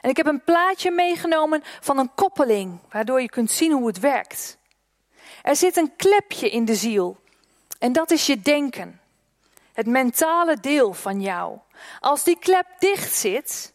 En 0.00 0.10
ik 0.10 0.16
heb 0.16 0.26
een 0.26 0.44
plaatje 0.44 0.90
meegenomen 0.90 1.62
van 1.80 1.98
een 1.98 2.14
koppeling, 2.14 2.80
waardoor 2.90 3.20
je 3.20 3.28
kunt 3.28 3.50
zien 3.50 3.72
hoe 3.72 3.86
het 3.86 3.98
werkt. 3.98 4.58
Er 5.42 5.56
zit 5.56 5.76
een 5.76 5.96
klepje 5.96 6.50
in 6.50 6.64
de 6.64 6.74
ziel 6.74 7.16
en 7.78 7.92
dat 7.92 8.10
is 8.10 8.26
je 8.26 8.40
denken. 8.40 9.00
Het 9.78 9.86
mentale 9.86 10.56
deel 10.60 10.94
van 10.94 11.20
jou. 11.20 11.58
Als 12.00 12.24
die 12.24 12.38
klep 12.38 12.66
dicht 12.78 13.14
zit, 13.14 13.74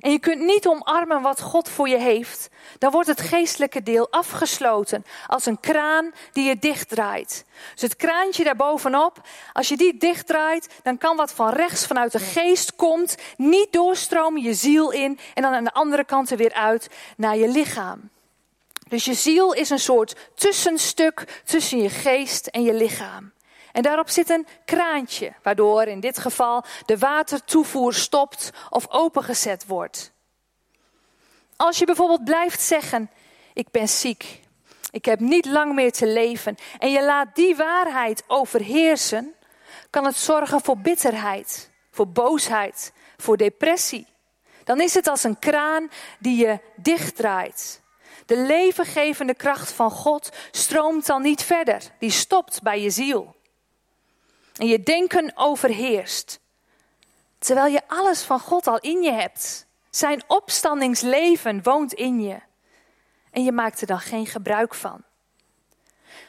en 0.00 0.10
je 0.10 0.18
kunt 0.18 0.40
niet 0.40 0.66
omarmen 0.66 1.22
wat 1.22 1.40
God 1.40 1.68
voor 1.68 1.88
je 1.88 1.98
heeft, 1.98 2.48
dan 2.78 2.90
wordt 2.90 3.08
het 3.08 3.20
geestelijke 3.20 3.82
deel 3.82 4.10
afgesloten 4.10 5.04
als 5.26 5.46
een 5.46 5.60
kraan 5.60 6.12
die 6.32 6.44
je 6.44 6.58
dichtdraait. 6.58 7.44
Dus 7.72 7.82
het 7.82 7.96
kraantje 7.96 8.44
daarbovenop, 8.44 9.20
als 9.52 9.68
je 9.68 9.76
die 9.76 9.96
dichtdraait, 9.96 10.68
dan 10.82 10.98
kan 10.98 11.16
wat 11.16 11.32
van 11.32 11.52
rechts 11.52 11.86
vanuit 11.86 12.12
de 12.12 12.18
geest 12.18 12.76
komt 12.76 13.16
niet 13.36 13.72
doorstromen 13.72 14.42
je 14.42 14.54
ziel 14.54 14.90
in 14.90 15.18
en 15.34 15.42
dan 15.42 15.52
aan 15.52 15.64
de 15.64 15.72
andere 15.72 16.04
kant 16.04 16.30
er 16.30 16.36
weer 16.36 16.54
uit 16.54 16.88
naar 17.16 17.36
je 17.36 17.48
lichaam. 17.48 18.10
Dus 18.88 19.04
je 19.04 19.14
ziel 19.14 19.52
is 19.52 19.70
een 19.70 19.78
soort 19.78 20.16
tussenstuk 20.34 21.42
tussen 21.44 21.78
je 21.78 21.90
geest 21.90 22.46
en 22.46 22.62
je 22.62 22.74
lichaam. 22.74 23.32
En 23.72 23.82
daarop 23.82 24.10
zit 24.10 24.30
een 24.30 24.46
kraantje, 24.64 25.32
waardoor 25.42 25.82
in 25.82 26.00
dit 26.00 26.18
geval 26.18 26.64
de 26.86 26.98
watertoevoer 26.98 27.94
stopt 27.94 28.50
of 28.70 28.90
opengezet 28.90 29.66
wordt. 29.66 30.12
Als 31.56 31.78
je 31.78 31.84
bijvoorbeeld 31.84 32.24
blijft 32.24 32.60
zeggen: 32.60 33.10
Ik 33.52 33.70
ben 33.70 33.88
ziek, 33.88 34.40
ik 34.90 35.04
heb 35.04 35.20
niet 35.20 35.46
lang 35.46 35.74
meer 35.74 35.92
te 35.92 36.06
leven, 36.06 36.56
en 36.78 36.90
je 36.90 37.04
laat 37.04 37.34
die 37.34 37.56
waarheid 37.56 38.24
overheersen, 38.26 39.34
kan 39.90 40.04
het 40.04 40.16
zorgen 40.16 40.60
voor 40.60 40.78
bitterheid, 40.78 41.70
voor 41.90 42.08
boosheid, 42.08 42.92
voor 43.16 43.36
depressie. 43.36 44.06
Dan 44.64 44.80
is 44.80 44.94
het 44.94 45.06
als 45.06 45.24
een 45.24 45.38
kraan 45.38 45.90
die 46.18 46.36
je 46.36 46.58
dichtdraait. 46.76 47.80
De 48.26 48.36
levengevende 48.36 49.34
kracht 49.34 49.72
van 49.72 49.90
God 49.90 50.30
stroomt 50.50 51.06
dan 51.06 51.22
niet 51.22 51.42
verder, 51.42 51.82
die 51.98 52.10
stopt 52.10 52.62
bij 52.62 52.80
je 52.80 52.90
ziel 52.90 53.34
en 54.56 54.66
je 54.66 54.82
denken 54.82 55.32
overheerst. 55.34 56.40
Terwijl 57.38 57.72
je 57.72 57.80
alles 57.86 58.22
van 58.22 58.40
God 58.40 58.66
al 58.66 58.78
in 58.78 59.02
je 59.02 59.12
hebt. 59.12 59.66
Zijn 59.90 60.22
opstandingsleven 60.26 61.62
woont 61.62 61.92
in 61.92 62.22
je. 62.22 62.38
En 63.30 63.44
je 63.44 63.52
maakt 63.52 63.80
er 63.80 63.86
dan 63.86 64.00
geen 64.00 64.26
gebruik 64.26 64.74
van. 64.74 65.02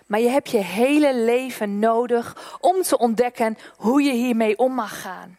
Maar 0.07 0.19
je 0.19 0.29
hebt 0.29 0.49
je 0.49 0.57
hele 0.57 1.15
leven 1.15 1.79
nodig 1.79 2.57
om 2.59 2.81
te 2.81 2.97
ontdekken 2.97 3.57
hoe 3.77 4.01
je 4.01 4.11
hiermee 4.11 4.57
om 4.57 4.73
mag 4.73 5.01
gaan. 5.01 5.37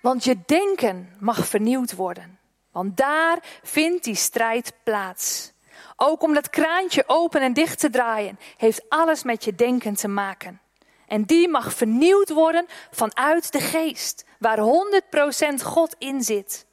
Want 0.00 0.24
je 0.24 0.36
denken 0.46 1.16
mag 1.18 1.46
vernieuwd 1.46 1.94
worden. 1.94 2.38
Want 2.72 2.96
daar 2.96 3.38
vindt 3.62 4.04
die 4.04 4.14
strijd 4.14 4.72
plaats. 4.82 5.52
Ook 5.96 6.22
om 6.22 6.34
dat 6.34 6.50
kraantje 6.50 7.04
open 7.06 7.40
en 7.40 7.52
dicht 7.52 7.78
te 7.78 7.90
draaien, 7.90 8.38
heeft 8.56 8.82
alles 8.88 9.22
met 9.22 9.44
je 9.44 9.54
denken 9.54 9.94
te 9.94 10.08
maken. 10.08 10.60
En 11.08 11.22
die 11.22 11.48
mag 11.48 11.72
vernieuwd 11.74 12.30
worden 12.30 12.66
vanuit 12.90 13.52
de 13.52 13.60
geest, 13.60 14.24
waar 14.38 14.58
100% 14.58 15.62
God 15.62 15.94
in 15.98 16.22
zit. 16.22 16.66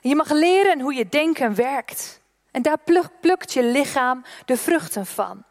Je 0.00 0.14
mag 0.14 0.30
leren 0.30 0.80
hoe 0.80 0.94
je 0.94 1.08
denken 1.08 1.54
werkt. 1.54 2.20
En 2.50 2.62
daar 2.62 2.78
plukt 3.20 3.52
je 3.52 3.62
lichaam 3.62 4.24
de 4.44 4.56
vruchten 4.56 5.06
van. 5.06 5.44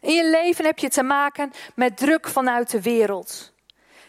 In 0.00 0.14
je 0.14 0.30
leven 0.30 0.64
heb 0.64 0.78
je 0.78 0.88
te 0.88 1.02
maken 1.02 1.52
met 1.74 1.96
druk 1.96 2.28
vanuit 2.28 2.70
de 2.70 2.82
wereld. 2.82 3.52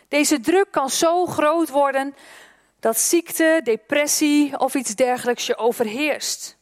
Deze 0.07 0.39
druk 0.39 0.71
kan 0.71 0.89
zo 0.89 1.25
groot 1.25 1.69
worden 1.69 2.15
dat 2.79 2.99
ziekte, 2.99 3.61
depressie 3.63 4.59
of 4.59 4.75
iets 4.75 4.95
dergelijks 4.95 5.45
je 5.45 5.57
overheerst. 5.57 6.58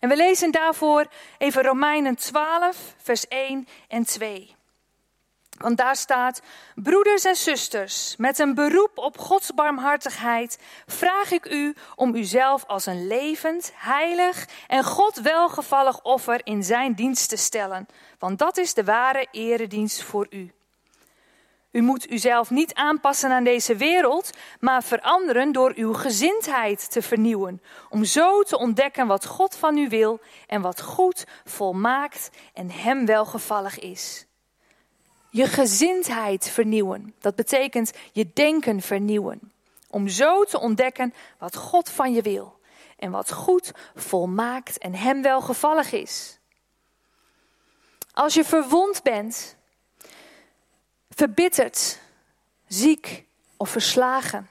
En 0.00 0.08
we 0.08 0.16
lezen 0.16 0.50
daarvoor 0.50 1.06
even 1.38 1.62
Romeinen 1.62 2.16
12, 2.16 2.94
vers 2.96 3.28
1 3.28 3.68
en 3.88 4.04
2. 4.04 4.54
Want 5.58 5.76
daar 5.76 5.96
staat: 5.96 6.42
Broeders 6.74 7.24
en 7.24 7.36
zusters, 7.36 8.14
met 8.16 8.38
een 8.38 8.54
beroep 8.54 8.98
op 8.98 9.18
Gods 9.18 9.54
barmhartigheid 9.54 10.58
vraag 10.86 11.30
ik 11.30 11.46
u 11.46 11.74
om 11.94 12.14
uzelf 12.14 12.64
als 12.66 12.86
een 12.86 13.06
levend, 13.06 13.72
heilig 13.74 14.48
en 14.66 14.84
God 14.84 15.16
welgevallig 15.16 16.02
offer 16.02 16.40
in 16.44 16.62
zijn 16.62 16.94
dienst 16.94 17.28
te 17.28 17.36
stellen, 17.36 17.86
want 18.18 18.38
dat 18.38 18.56
is 18.56 18.74
de 18.74 18.84
ware 18.84 19.26
eredienst 19.30 20.02
voor 20.02 20.26
u. 20.30 20.55
U 21.76 21.82
moet 21.82 22.10
uzelf 22.10 22.50
niet 22.50 22.74
aanpassen 22.74 23.30
aan 23.30 23.44
deze 23.44 23.76
wereld, 23.76 24.30
maar 24.60 24.82
veranderen 24.82 25.52
door 25.52 25.72
uw 25.74 25.92
gezindheid 25.92 26.90
te 26.90 27.02
vernieuwen. 27.02 27.62
Om 27.88 28.04
zo 28.04 28.42
te 28.42 28.58
ontdekken 28.58 29.06
wat 29.06 29.26
God 29.26 29.56
van 29.56 29.76
u 29.76 29.88
wil 29.88 30.20
en 30.46 30.60
wat 30.60 30.80
goed, 30.80 31.24
volmaakt 31.44 32.30
en 32.52 32.70
Hem 32.70 33.06
welgevallig 33.06 33.78
is. 33.78 34.26
Je 35.30 35.46
gezindheid 35.46 36.48
vernieuwen, 36.48 37.14
dat 37.20 37.34
betekent 37.34 37.92
je 38.12 38.30
denken 38.34 38.80
vernieuwen. 38.80 39.52
Om 39.90 40.08
zo 40.08 40.44
te 40.44 40.60
ontdekken 40.60 41.14
wat 41.38 41.56
God 41.56 41.90
van 41.90 42.12
je 42.12 42.22
wil. 42.22 42.58
en 42.96 43.10
wat 43.10 43.32
goed, 43.32 43.72
volmaakt 43.94 44.78
en 44.78 44.94
hem 44.94 45.22
welgevallig 45.22 45.92
is. 45.92 46.38
Als 48.12 48.34
je 48.34 48.44
verwond 48.44 49.02
bent, 49.02 49.55
verbitterd, 51.16 51.98
ziek 52.66 53.24
of 53.56 53.70
verslagen. 53.70 54.48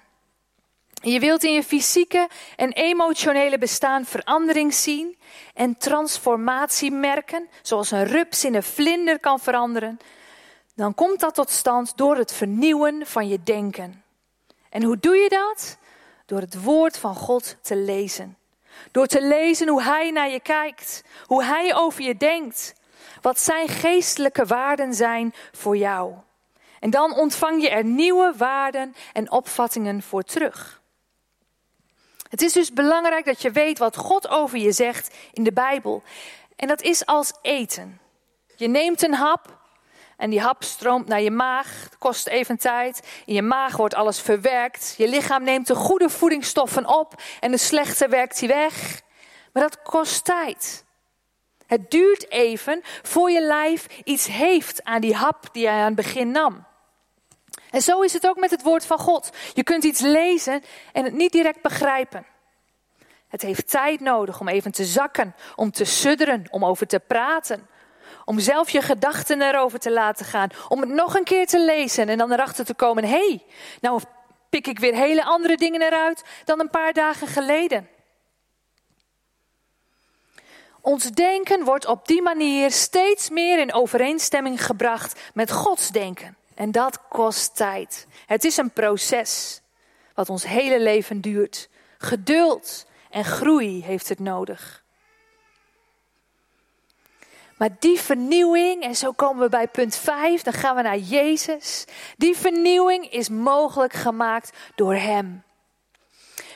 Je 0.94 1.20
wilt 1.20 1.44
in 1.44 1.54
je 1.54 1.64
fysieke 1.64 2.30
en 2.56 2.72
emotionele 2.72 3.58
bestaan 3.58 4.06
verandering 4.06 4.74
zien 4.74 5.18
en 5.54 5.78
transformatie 5.78 6.92
merken, 6.92 7.48
zoals 7.62 7.92
een 7.92 8.06
rups 8.06 8.46
in 8.46 8.56
een 8.56 8.64
vlinder 8.64 9.20
kan 9.20 9.40
veranderen, 9.40 10.00
dan 10.76 10.96
komt 10.96 11.20
dat 11.20 11.36
tot 11.36 11.50
stand 11.50 11.98
door 11.98 12.18
het 12.18 12.34
vernieuwen 12.34 13.08
van 13.08 13.28
je 13.28 13.44
denken. 13.44 14.04
En 14.70 14.84
hoe 14.84 14.98
doe 15.00 15.16
je 15.16 15.30
dat? 15.30 15.78
Door 16.26 16.40
het 16.40 16.64
woord 16.64 16.98
van 16.98 17.16
God 17.16 17.58
te 17.62 17.76
lezen. 17.76 18.38
Door 18.92 19.08
te 19.08 19.22
lezen 19.22 19.68
hoe 19.68 19.84
Hij 19.84 20.12
naar 20.12 20.30
je 20.30 20.40
kijkt, 20.40 21.04
hoe 21.26 21.44
Hij 21.44 21.76
over 21.76 22.04
je 22.04 22.18
denkt, 22.18 22.74
wat 23.22 23.40
Zijn 23.40 23.68
geestelijke 23.68 24.46
waarden 24.46 24.94
zijn 24.94 25.34
voor 25.52 25.78
jou. 25.78 26.14
En 26.86 26.92
dan 26.92 27.16
ontvang 27.16 27.62
je 27.62 27.70
er 27.70 27.84
nieuwe 27.84 28.34
waarden 28.38 28.96
en 29.14 29.32
opvattingen 29.32 30.02
voor 30.02 30.24
terug. 30.24 30.82
Het 32.30 32.42
is 32.42 32.54
dus 32.54 32.74
belangrijk 32.74 33.26
dat 33.26 33.42
je 33.42 33.52
weet 33.52 33.78
wat 33.78 33.96
God 33.98 34.28
over 34.28 34.58
je 34.58 34.72
zegt 34.72 35.16
in 35.34 35.44
de 35.44 35.54
Bijbel. 35.54 36.04
En 36.56 36.68
dat 36.68 36.82
is 36.82 37.06
als 37.06 37.34
eten. 37.42 38.00
Je 38.56 38.68
neemt 38.68 39.04
een 39.04 39.14
hap 39.14 39.58
en 40.18 40.30
die 40.30 40.42
hap 40.42 40.64
stroomt 40.64 41.08
naar 41.08 41.22
je 41.22 41.32
maag. 41.32 41.84
Het 41.84 41.98
kost 41.98 42.28
even 42.28 42.58
tijd. 42.58 43.22
In 43.26 43.34
je 43.34 43.42
maag 43.42 43.78
wordt 43.78 43.96
alles 43.96 44.20
verwerkt. 44.22 44.94
Je 44.98 45.08
lichaam 45.08 45.44
neemt 45.44 45.68
de 45.68 45.76
goede 45.76 46.10
voedingsstoffen 46.10 46.88
op 46.88 47.22
en 47.40 47.52
de 47.52 47.58
slechte 47.58 48.08
werkt 48.08 48.40
die 48.40 48.48
weg. 48.48 49.02
Maar 49.54 49.64
dat 49.64 49.82
kost 49.82 50.26
tijd. 50.26 50.86
Het 51.68 51.92
duurt 51.92 52.30
even 52.30 52.82
voor 53.04 53.32
je 53.32 53.42
lijf 53.42 53.88
iets 54.04 54.28
heeft 54.28 54.84
aan 54.84 55.02
die 55.02 55.16
hap 55.16 55.50
die 55.52 55.68
hij 55.68 55.80
aan 55.80 55.86
het 55.86 55.96
begin 55.96 56.32
nam. 56.32 56.66
En 57.76 57.82
zo 57.82 58.02
is 58.02 58.14
het 58.14 58.28
ook 58.28 58.38
met 58.38 58.52
het 58.52 58.62
woord 58.62 58.86
van 58.86 58.98
God. 58.98 59.30
Je 59.54 59.64
kunt 59.64 59.84
iets 59.84 60.00
lezen 60.00 60.64
en 60.94 61.04
het 61.04 61.14
niet 61.14 61.32
direct 61.32 61.62
begrijpen. 61.62 62.26
Het 63.28 63.42
heeft 63.42 63.70
tijd 63.70 64.00
nodig 64.00 64.40
om 64.40 64.48
even 64.48 64.72
te 64.72 64.86
zakken, 64.86 65.36
om 65.56 65.72
te 65.72 65.86
sudderen, 65.86 66.44
om 66.50 66.66
over 66.66 66.88
te 66.88 67.00
praten. 67.00 67.68
Om 68.26 68.40
zelf 68.40 68.70
je 68.70 68.82
gedachten 68.82 69.42
erover 69.42 69.80
te 69.80 69.92
laten 69.92 70.26
gaan. 70.26 70.50
Om 70.68 70.80
het 70.80 70.90
nog 70.90 71.16
een 71.16 71.24
keer 71.24 71.48
te 71.48 71.60
lezen 71.60 72.10
en 72.10 72.18
dan 72.18 72.32
erachter 72.32 72.66
te 72.66 72.74
komen: 72.74 73.04
hé, 73.04 73.10
hey, 73.10 73.44
nou 73.82 74.02
pik 74.50 74.68
ik 74.68 74.80
weer 74.80 74.94
hele 74.94 75.24
andere 75.24 75.58
dingen 75.58 75.82
eruit 75.82 76.24
dan 76.46 76.60
een 76.60 76.70
paar 76.70 76.94
dagen 76.94 77.28
geleden. 77.28 77.90
Ons 80.82 81.12
denken 81.12 81.64
wordt 81.64 81.86
op 81.86 82.08
die 82.08 82.22
manier 82.22 82.72
steeds 82.72 83.30
meer 83.30 83.60
in 83.60 83.74
overeenstemming 83.74 84.66
gebracht 84.66 85.20
met 85.34 85.52
Gods 85.52 85.90
denken. 85.90 86.38
En 86.56 86.72
dat 86.72 87.08
kost 87.10 87.56
tijd. 87.56 88.08
Het 88.26 88.44
is 88.44 88.58
een 88.58 88.72
proces 88.72 89.62
wat 90.14 90.30
ons 90.30 90.46
hele 90.46 90.80
leven 90.80 91.22
duurt. 91.22 91.70
Geduld 91.98 92.86
en 93.10 93.26
groei 93.26 93.84
heeft 93.84 94.10
het 94.10 94.20
nodig. 94.20 94.84
Maar 97.58 97.70
die 97.80 98.00
vernieuwing, 98.00 98.84
en 98.84 98.96
zo 98.96 99.12
komen 99.12 99.44
we 99.44 99.50
bij 99.50 99.68
punt 99.68 99.96
5, 99.96 100.42
dan 100.42 100.54
gaan 100.54 100.76
we 100.76 100.82
naar 100.82 100.98
Jezus. 100.98 101.86
Die 102.18 102.38
vernieuwing 102.38 103.12
is 103.12 103.30
mogelijk 103.30 103.94
gemaakt 103.94 104.58
door 104.76 104.96
Hem. 104.96 105.44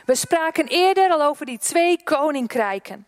We 0.06 0.16
spraken 0.16 0.68
eerder 0.68 1.10
al 1.10 1.22
over 1.22 1.46
die 1.46 1.58
twee 1.58 2.04
koninkrijken. 2.04 3.08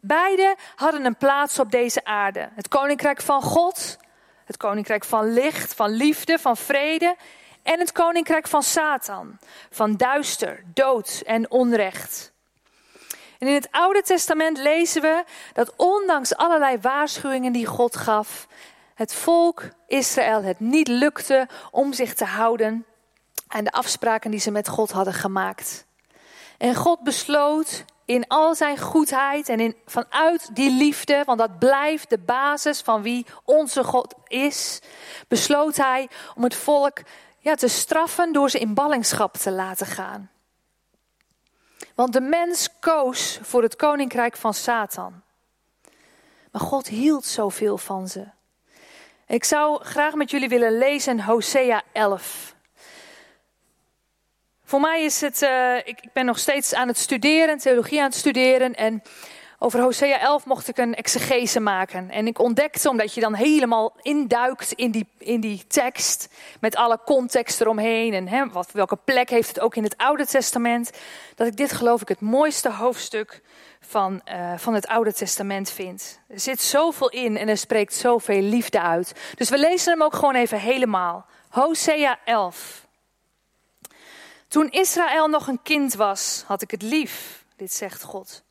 Beide 0.00 0.56
hadden 0.74 1.04
een 1.04 1.16
plaats 1.16 1.58
op 1.58 1.70
deze 1.70 2.04
aarde. 2.04 2.48
Het 2.54 2.68
koninkrijk 2.68 3.20
van 3.20 3.42
God, 3.42 3.96
het 4.44 4.56
koninkrijk 4.56 5.04
van 5.04 5.32
licht, 5.32 5.74
van 5.74 5.90
liefde, 5.90 6.38
van 6.38 6.56
vrede. 6.56 7.16
En 7.62 7.78
het 7.78 7.92
koninkrijk 7.92 8.48
van 8.48 8.62
Satan, 8.62 9.38
van 9.70 9.96
duister, 9.96 10.62
dood 10.74 11.22
en 11.26 11.50
onrecht. 11.50 12.32
En 13.38 13.46
in 13.48 13.54
het 13.54 13.68
Oude 13.70 14.02
Testament 14.02 14.58
lezen 14.58 15.02
we 15.02 15.24
dat 15.52 15.72
ondanks 15.76 16.36
allerlei 16.36 16.78
waarschuwingen 16.80 17.52
die 17.52 17.66
God 17.66 17.96
gaf, 17.96 18.46
het 18.94 19.14
volk 19.14 19.62
Israël 19.86 20.42
het 20.42 20.60
niet 20.60 20.88
lukte 20.88 21.48
om 21.70 21.92
zich 21.92 22.14
te 22.14 22.24
houden 22.24 22.86
aan 23.46 23.64
de 23.64 23.72
afspraken 23.72 24.30
die 24.30 24.40
ze 24.40 24.50
met 24.50 24.68
God 24.68 24.90
hadden 24.90 25.14
gemaakt. 25.14 25.86
En 26.58 26.74
God 26.74 27.00
besloot 27.00 27.84
in 28.04 28.26
al 28.26 28.54
zijn 28.54 28.78
goedheid 28.78 29.48
en 29.48 29.60
in, 29.60 29.76
vanuit 29.86 30.54
die 30.54 30.70
liefde, 30.70 31.22
want 31.26 31.38
dat 31.38 31.58
blijft 31.58 32.10
de 32.10 32.18
basis 32.18 32.80
van 32.80 33.02
wie 33.02 33.26
onze 33.44 33.84
God 33.84 34.14
is, 34.26 34.80
besloot 35.28 35.76
hij 35.76 36.08
om 36.34 36.42
het 36.42 36.54
volk 36.54 36.98
ja, 37.38 37.54
te 37.54 37.68
straffen 37.68 38.32
door 38.32 38.50
ze 38.50 38.58
in 38.58 38.74
ballingschap 38.74 39.36
te 39.36 39.50
laten 39.50 39.86
gaan. 39.86 40.30
Want 41.94 42.12
de 42.12 42.20
mens 42.20 42.68
koos 42.80 43.38
voor 43.42 43.62
het 43.62 43.76
koninkrijk 43.76 44.36
van 44.36 44.54
Satan. 44.54 45.22
Maar 46.50 46.62
God 46.62 46.88
hield 46.88 47.24
zoveel 47.24 47.78
van 47.78 48.08
ze. 48.08 48.26
Ik 49.26 49.44
zou 49.44 49.84
graag 49.84 50.14
met 50.14 50.30
jullie 50.30 50.48
willen 50.48 50.78
lezen 50.78 51.20
Hosea 51.20 51.82
11. 51.92 52.53
Voor 54.74 54.82
mij 54.82 55.02
is 55.02 55.20
het, 55.20 55.42
uh, 55.42 55.76
ik, 55.76 56.00
ik, 56.00 56.12
ben 56.12 56.24
nog 56.24 56.38
steeds 56.38 56.74
aan 56.74 56.88
het 56.88 56.98
studeren, 56.98 57.58
theologie 57.58 57.98
aan 57.98 58.06
het 58.06 58.14
studeren. 58.14 58.74
En 58.74 59.02
over 59.58 59.80
Hosea 59.80 60.18
11 60.18 60.44
mocht 60.44 60.68
ik 60.68 60.78
een 60.78 60.94
exegese 60.94 61.60
maken. 61.60 62.10
En 62.10 62.26
ik 62.26 62.38
ontdekte, 62.38 62.88
omdat 62.88 63.14
je 63.14 63.20
dan 63.20 63.34
helemaal 63.34 63.96
induikt 64.02 64.72
in 64.72 64.90
die, 64.90 65.06
in 65.18 65.40
die 65.40 65.66
tekst, 65.66 66.28
met 66.60 66.76
alle 66.76 66.98
context 67.04 67.60
eromheen 67.60 68.12
en 68.12 68.28
hè, 68.28 68.48
wat, 68.48 68.72
welke 68.72 68.96
plek 69.04 69.30
heeft 69.30 69.48
het 69.48 69.60
ook 69.60 69.76
in 69.76 69.82
het 69.82 69.96
Oude 69.96 70.26
Testament, 70.26 70.90
dat 71.34 71.46
ik 71.46 71.56
dit 71.56 71.72
geloof 71.72 72.00
ik 72.00 72.08
het 72.08 72.20
mooiste 72.20 72.70
hoofdstuk 72.70 73.42
van, 73.80 74.20
uh, 74.28 74.52
van 74.56 74.74
het 74.74 74.86
Oude 74.86 75.12
Testament 75.12 75.70
vind. 75.70 76.20
Er 76.28 76.40
zit 76.40 76.60
zoveel 76.60 77.10
in 77.10 77.36
en 77.36 77.48
er 77.48 77.58
spreekt 77.58 77.94
zoveel 77.94 78.42
liefde 78.42 78.80
uit. 78.80 79.12
Dus 79.34 79.48
we 79.48 79.58
lezen 79.58 79.92
hem 79.92 80.02
ook 80.02 80.14
gewoon 80.14 80.34
even 80.34 80.58
helemaal. 80.58 81.26
Hosea 81.48 82.18
11. 82.24 82.82
Toen 84.54 84.70
Israël 84.70 85.28
nog 85.28 85.46
een 85.46 85.62
kind 85.62 85.94
was, 85.94 86.44
had 86.46 86.62
ik 86.62 86.70
het 86.70 86.82
lief, 86.82 87.44
dit 87.56 87.72
zegt 87.72 88.02
God. 88.02 88.42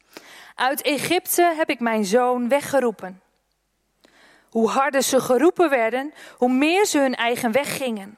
Uit 0.55 0.81
Egypte 0.81 1.53
heb 1.55 1.69
ik 1.69 1.79
mijn 1.79 2.05
zoon 2.05 2.49
weggeroepen. 2.49 3.21
Hoe 4.49 4.69
harder 4.69 5.01
ze 5.01 5.21
geroepen 5.21 5.69
werden, 5.69 6.13
hoe 6.37 6.51
meer 6.51 6.85
ze 6.85 6.99
hun 6.99 7.15
eigen 7.15 7.51
weg 7.51 7.77
gingen. 7.77 8.17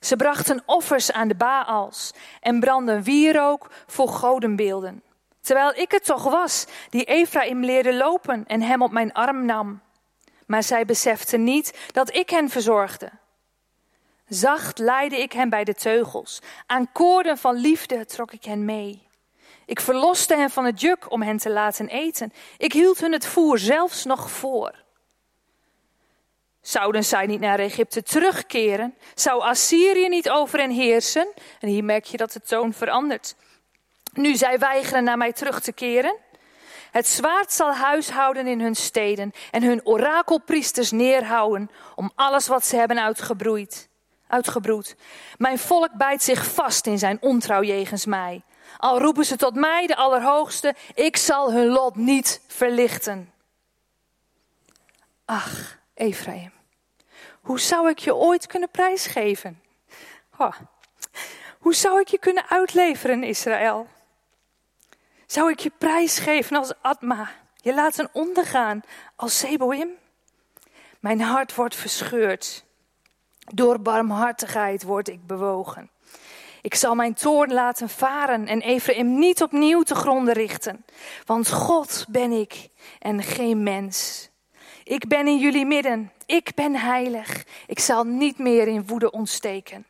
Ze 0.00 0.16
brachten 0.16 0.62
offers 0.66 1.12
aan 1.12 1.28
de 1.28 1.34
Baals 1.34 2.12
en 2.40 2.60
brandden 2.60 3.02
wierook 3.02 3.70
voor 3.86 4.08
godenbeelden. 4.08 5.02
Terwijl 5.40 5.74
ik 5.74 5.90
het 5.90 6.04
toch 6.04 6.24
was 6.24 6.66
die 6.90 7.04
Ephraim 7.04 7.64
leerde 7.64 7.94
lopen 7.94 8.44
en 8.46 8.62
hem 8.62 8.82
op 8.82 8.90
mijn 8.90 9.12
arm 9.12 9.44
nam. 9.44 9.80
Maar 10.46 10.62
zij 10.62 10.84
beseften 10.84 11.44
niet 11.44 11.78
dat 11.92 12.14
ik 12.14 12.30
hen 12.30 12.48
verzorgde. 12.48 13.10
Zacht 14.30 14.78
leidde 14.78 15.20
ik 15.20 15.32
hen 15.32 15.48
bij 15.48 15.64
de 15.64 15.74
teugels. 15.74 16.40
Aan 16.66 16.92
koorden 16.92 17.38
van 17.38 17.54
liefde 17.54 18.06
trok 18.06 18.32
ik 18.32 18.44
hen 18.44 18.64
mee. 18.64 19.08
Ik 19.66 19.80
verloste 19.80 20.36
hen 20.36 20.50
van 20.50 20.64
het 20.64 20.80
juk 20.80 21.10
om 21.10 21.22
hen 21.22 21.36
te 21.36 21.50
laten 21.50 21.88
eten. 21.88 22.32
Ik 22.58 22.72
hield 22.72 23.00
hun 23.00 23.12
het 23.12 23.26
voer 23.26 23.58
zelfs 23.58 24.04
nog 24.04 24.30
voor. 24.30 24.74
Zouden 26.60 27.04
zij 27.04 27.26
niet 27.26 27.40
naar 27.40 27.58
Egypte 27.58 28.02
terugkeren? 28.02 28.94
Zou 29.14 29.42
Assyrië 29.42 30.08
niet 30.08 30.30
over 30.30 30.58
hen 30.58 30.70
heersen? 30.70 31.28
En 31.60 31.68
hier 31.68 31.84
merk 31.84 32.04
je 32.04 32.16
dat 32.16 32.32
de 32.32 32.40
toon 32.40 32.72
verandert. 32.72 33.34
Nu 34.12 34.36
zij 34.36 34.58
weigeren 34.58 35.04
naar 35.04 35.16
mij 35.16 35.32
terug 35.32 35.60
te 35.60 35.72
keren. 35.72 36.16
Het 36.90 37.06
zwaard 37.06 37.52
zal 37.52 37.72
huishouden 37.72 38.46
in 38.46 38.60
hun 38.60 38.74
steden 38.74 39.32
en 39.50 39.62
hun 39.62 39.86
orakelpriesters 39.86 40.90
neerhouden 40.90 41.70
om 41.94 42.12
alles 42.14 42.46
wat 42.46 42.66
ze 42.66 42.76
hebben 42.76 43.02
uitgebroeid, 43.02 43.89
uitgebroed. 44.30 44.96
Mijn 45.36 45.58
volk 45.58 45.92
bijt 45.92 46.22
zich 46.22 46.46
vast 46.46 46.86
in 46.86 46.98
zijn 46.98 47.18
ontrouw 47.20 47.62
jegens 47.62 48.06
mij. 48.06 48.42
Al 48.78 48.98
roepen 48.98 49.24
ze 49.24 49.36
tot 49.36 49.54
mij, 49.54 49.86
de 49.86 49.96
Allerhoogste, 49.96 50.74
ik 50.94 51.16
zal 51.16 51.52
hun 51.52 51.66
lot 51.66 51.96
niet 51.96 52.40
verlichten. 52.46 53.32
Ach, 55.24 55.78
Ephraim, 55.94 56.52
hoe 57.40 57.60
zou 57.60 57.88
ik 57.88 57.98
je 57.98 58.14
ooit 58.14 58.46
kunnen 58.46 58.70
prijsgeven? 58.70 59.62
Hoe 61.58 61.74
zou 61.74 62.00
ik 62.00 62.08
je 62.08 62.18
kunnen 62.18 62.48
uitleveren, 62.48 63.24
Israël? 63.24 63.88
Zou 65.26 65.50
ik 65.50 65.58
je 65.58 65.72
prijsgeven 65.78 66.56
als 66.56 66.72
Atma, 66.80 67.30
je 67.56 67.74
laten 67.74 68.08
ondergaan 68.12 68.82
als 69.16 69.38
Seboim? 69.38 69.88
Mijn 71.00 71.20
hart 71.20 71.54
wordt 71.54 71.76
verscheurd. 71.76 72.64
Door 73.54 73.80
barmhartigheid 73.80 74.82
word 74.82 75.08
ik 75.08 75.26
bewogen. 75.26 75.90
Ik 76.62 76.74
zal 76.74 76.94
mijn 76.94 77.14
toorn 77.14 77.52
laten 77.52 77.88
varen 77.88 78.46
en 78.46 78.60
Ephraim 78.60 79.18
niet 79.18 79.42
opnieuw 79.42 79.82
te 79.82 79.94
gronden 79.94 80.34
richten. 80.34 80.84
Want 81.26 81.50
God 81.50 82.06
ben 82.08 82.32
ik 82.32 82.68
en 82.98 83.22
geen 83.22 83.62
mens. 83.62 84.28
Ik 84.84 85.08
ben 85.08 85.26
in 85.26 85.38
jullie 85.38 85.66
midden. 85.66 86.12
Ik 86.26 86.54
ben 86.54 86.74
heilig. 86.74 87.44
Ik 87.66 87.78
zal 87.78 88.04
niet 88.04 88.38
meer 88.38 88.68
in 88.68 88.86
woede 88.86 89.10
ontsteken. 89.10 89.86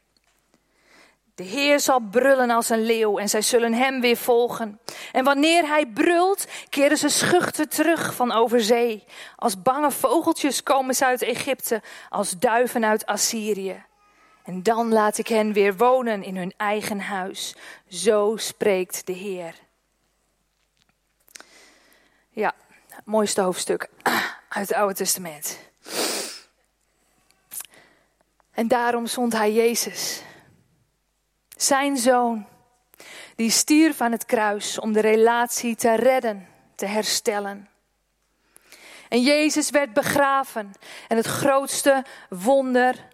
De 1.40 1.46
Heer 1.46 1.80
zal 1.80 2.00
brullen 2.00 2.50
als 2.50 2.68
een 2.68 2.82
leeuw 2.82 3.18
en 3.18 3.28
zij 3.28 3.42
zullen 3.42 3.72
hem 3.72 4.00
weer 4.00 4.16
volgen. 4.16 4.80
En 5.12 5.24
wanneer 5.24 5.66
hij 5.66 5.86
brult, 5.86 6.46
keren 6.68 6.96
ze 6.96 7.08
schuchter 7.08 7.68
terug 7.68 8.14
van 8.14 8.32
over 8.32 8.60
zee. 8.60 9.04
Als 9.36 9.62
bange 9.62 9.90
vogeltjes 9.90 10.62
komen 10.62 10.94
ze 10.94 11.04
uit 11.04 11.22
Egypte, 11.22 11.82
als 12.08 12.38
duiven 12.38 12.84
uit 12.84 13.06
Assyrië. 13.06 13.84
En 14.44 14.62
dan 14.62 14.92
laat 14.92 15.18
ik 15.18 15.26
hen 15.28 15.52
weer 15.52 15.76
wonen 15.76 16.22
in 16.22 16.36
hun 16.36 16.54
eigen 16.56 17.00
huis. 17.00 17.56
Zo 17.88 18.36
spreekt 18.36 19.06
de 19.06 19.12
Heer. 19.12 19.54
Ja, 22.30 22.54
mooiste 23.04 23.40
hoofdstuk 23.40 23.88
uit 24.48 24.68
het 24.68 24.72
Oude 24.72 24.94
Testament. 24.94 25.58
En 28.50 28.68
daarom 28.68 29.06
zond 29.06 29.32
hij 29.32 29.52
Jezus, 29.52 30.22
zijn 31.62 31.96
zoon, 31.96 32.46
die 33.36 33.50
stierf 33.50 34.00
aan 34.00 34.12
het 34.12 34.26
kruis 34.26 34.78
om 34.78 34.92
de 34.92 35.00
relatie 35.00 35.76
te 35.76 35.94
redden, 35.94 36.48
te 36.74 36.86
herstellen. 36.86 37.68
En 39.08 39.22
Jezus 39.22 39.70
werd 39.70 39.92
begraven 39.92 40.72
en 41.08 41.16
het 41.16 41.26
grootste 41.26 42.04
wonder 42.28 43.08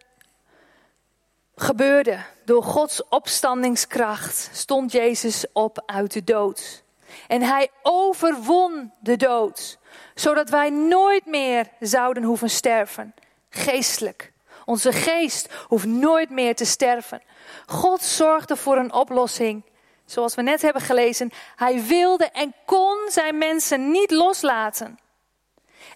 gebeurde. 1.56 2.18
Door 2.44 2.62
Gods 2.62 3.08
opstandingskracht 3.08 4.50
stond 4.52 4.92
Jezus 4.92 5.44
op 5.52 5.82
uit 5.86 6.12
de 6.12 6.24
dood. 6.24 6.82
En 7.26 7.42
hij 7.42 7.70
overwon 7.82 8.92
de 9.00 9.16
dood, 9.16 9.78
zodat 10.14 10.50
wij 10.50 10.70
nooit 10.70 11.26
meer 11.26 11.66
zouden 11.80 12.22
hoeven 12.22 12.50
sterven, 12.50 13.14
geestelijk. 13.50 14.32
Onze 14.66 14.92
geest 14.92 15.48
hoeft 15.66 15.84
nooit 15.84 16.30
meer 16.30 16.54
te 16.54 16.64
sterven. 16.64 17.22
God 17.66 18.02
zorgde 18.02 18.56
voor 18.56 18.76
een 18.76 18.92
oplossing. 18.92 19.62
Zoals 20.04 20.34
we 20.34 20.42
net 20.42 20.62
hebben 20.62 20.82
gelezen, 20.82 21.32
hij 21.56 21.84
wilde 21.84 22.24
en 22.24 22.54
kon 22.64 22.98
zijn 23.08 23.38
mensen 23.38 23.90
niet 23.90 24.10
loslaten. 24.10 24.98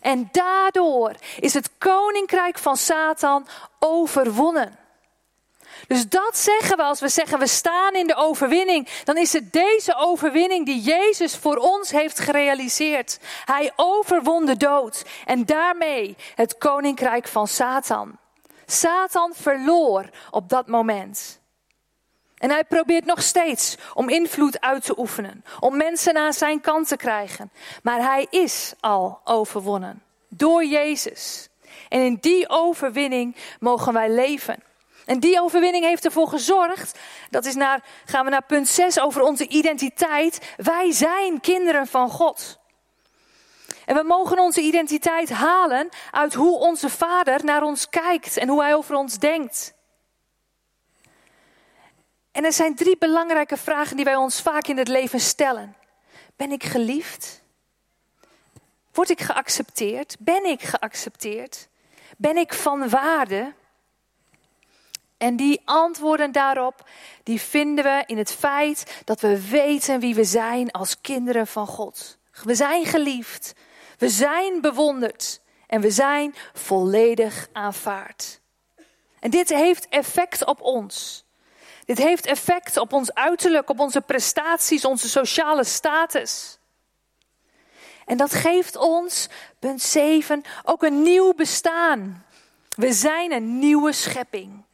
En 0.00 0.28
daardoor 0.32 1.14
is 1.40 1.54
het 1.54 1.70
koninkrijk 1.78 2.58
van 2.58 2.76
Satan 2.76 3.46
overwonnen. 3.78 4.78
Dus 5.86 6.08
dat 6.08 6.36
zeggen 6.36 6.76
we 6.76 6.82
als 6.82 7.00
we 7.00 7.08
zeggen 7.08 7.38
we 7.38 7.46
staan 7.46 7.94
in 7.94 8.06
de 8.06 8.14
overwinning. 8.14 8.88
Dan 9.04 9.16
is 9.16 9.32
het 9.32 9.52
deze 9.52 9.94
overwinning 9.96 10.66
die 10.66 10.80
Jezus 10.80 11.36
voor 11.36 11.56
ons 11.56 11.90
heeft 11.90 12.18
gerealiseerd. 12.18 13.18
Hij 13.44 13.72
overwon 13.76 14.46
de 14.46 14.56
dood 14.56 15.04
en 15.24 15.44
daarmee 15.44 16.16
het 16.34 16.58
koninkrijk 16.58 17.28
van 17.28 17.48
Satan. 17.48 18.18
Satan 18.70 19.32
verloor 19.34 20.10
op 20.30 20.48
dat 20.48 20.66
moment. 20.66 21.40
En 22.36 22.50
hij 22.50 22.64
probeert 22.64 23.04
nog 23.04 23.22
steeds 23.22 23.76
om 23.94 24.08
invloed 24.08 24.60
uit 24.60 24.84
te 24.84 24.98
oefenen, 24.98 25.44
om 25.60 25.76
mensen 25.76 26.16
aan 26.16 26.32
zijn 26.32 26.60
kant 26.60 26.88
te 26.88 26.96
krijgen. 26.96 27.52
Maar 27.82 28.00
hij 28.00 28.26
is 28.30 28.72
al 28.80 29.20
overwonnen 29.24 30.02
door 30.28 30.64
Jezus. 30.64 31.48
En 31.88 32.00
in 32.00 32.18
die 32.20 32.48
overwinning 32.48 33.36
mogen 33.58 33.92
wij 33.92 34.10
leven. 34.10 34.62
En 35.06 35.20
die 35.20 35.40
overwinning 35.40 35.84
heeft 35.84 36.04
ervoor 36.04 36.28
gezorgd, 36.28 36.98
dat 37.30 37.44
is 37.44 37.54
naar, 37.54 37.84
gaan 38.04 38.24
we 38.24 38.30
naar 38.30 38.44
punt 38.44 38.68
6 38.68 39.00
over 39.00 39.22
onze 39.22 39.48
identiteit. 39.48 40.54
Wij 40.56 40.92
zijn 40.92 41.40
kinderen 41.40 41.86
van 41.86 42.10
God. 42.10 42.59
En 43.90 43.96
we 43.96 44.02
mogen 44.02 44.38
onze 44.38 44.60
identiteit 44.60 45.30
halen 45.30 45.88
uit 46.10 46.34
hoe 46.34 46.58
onze 46.58 46.88
Vader 46.88 47.44
naar 47.44 47.62
ons 47.62 47.88
kijkt 47.88 48.36
en 48.36 48.48
hoe 48.48 48.62
Hij 48.62 48.74
over 48.74 48.94
ons 48.94 49.18
denkt. 49.18 49.74
En 52.32 52.44
er 52.44 52.52
zijn 52.52 52.74
drie 52.74 52.98
belangrijke 52.98 53.56
vragen 53.56 53.96
die 53.96 54.04
wij 54.04 54.16
ons 54.16 54.42
vaak 54.42 54.66
in 54.66 54.78
het 54.78 54.88
leven 54.88 55.20
stellen. 55.20 55.76
Ben 56.36 56.52
ik 56.52 56.64
geliefd? 56.64 57.42
Word 58.92 59.10
ik 59.10 59.20
geaccepteerd? 59.20 60.16
Ben 60.18 60.44
ik 60.44 60.62
geaccepteerd? 60.62 61.68
Ben 62.16 62.36
ik 62.36 62.54
van 62.54 62.88
waarde? 62.88 63.52
En 65.16 65.36
die 65.36 65.60
antwoorden 65.64 66.32
daarop, 66.32 66.88
die 67.22 67.40
vinden 67.40 67.84
we 67.84 68.02
in 68.06 68.18
het 68.18 68.32
feit 68.32 69.02
dat 69.04 69.20
we 69.20 69.48
weten 69.48 70.00
wie 70.00 70.14
we 70.14 70.24
zijn 70.24 70.70
als 70.70 71.00
kinderen 71.00 71.46
van 71.46 71.66
God. 71.66 72.18
We 72.44 72.54
zijn 72.54 72.86
geliefd, 72.86 73.54
we 74.00 74.08
zijn 74.08 74.60
bewonderd 74.60 75.40
en 75.66 75.80
we 75.80 75.90
zijn 75.90 76.34
volledig 76.52 77.48
aanvaard. 77.52 78.40
En 79.18 79.30
dit 79.30 79.48
heeft 79.48 79.88
effect 79.88 80.44
op 80.44 80.60
ons. 80.60 81.24
Dit 81.84 81.98
heeft 81.98 82.26
effect 82.26 82.76
op 82.76 82.92
ons 82.92 83.14
uiterlijk, 83.14 83.70
op 83.70 83.80
onze 83.80 84.00
prestaties, 84.00 84.84
onze 84.84 85.08
sociale 85.08 85.64
status. 85.64 86.58
En 88.06 88.16
dat 88.16 88.34
geeft 88.34 88.76
ons, 88.76 89.28
punt 89.58 89.82
7, 89.82 90.42
ook 90.64 90.82
een 90.82 91.02
nieuw 91.02 91.34
bestaan. 91.34 92.26
We 92.68 92.92
zijn 92.92 93.32
een 93.32 93.58
nieuwe 93.58 93.92
schepping. 93.92 94.64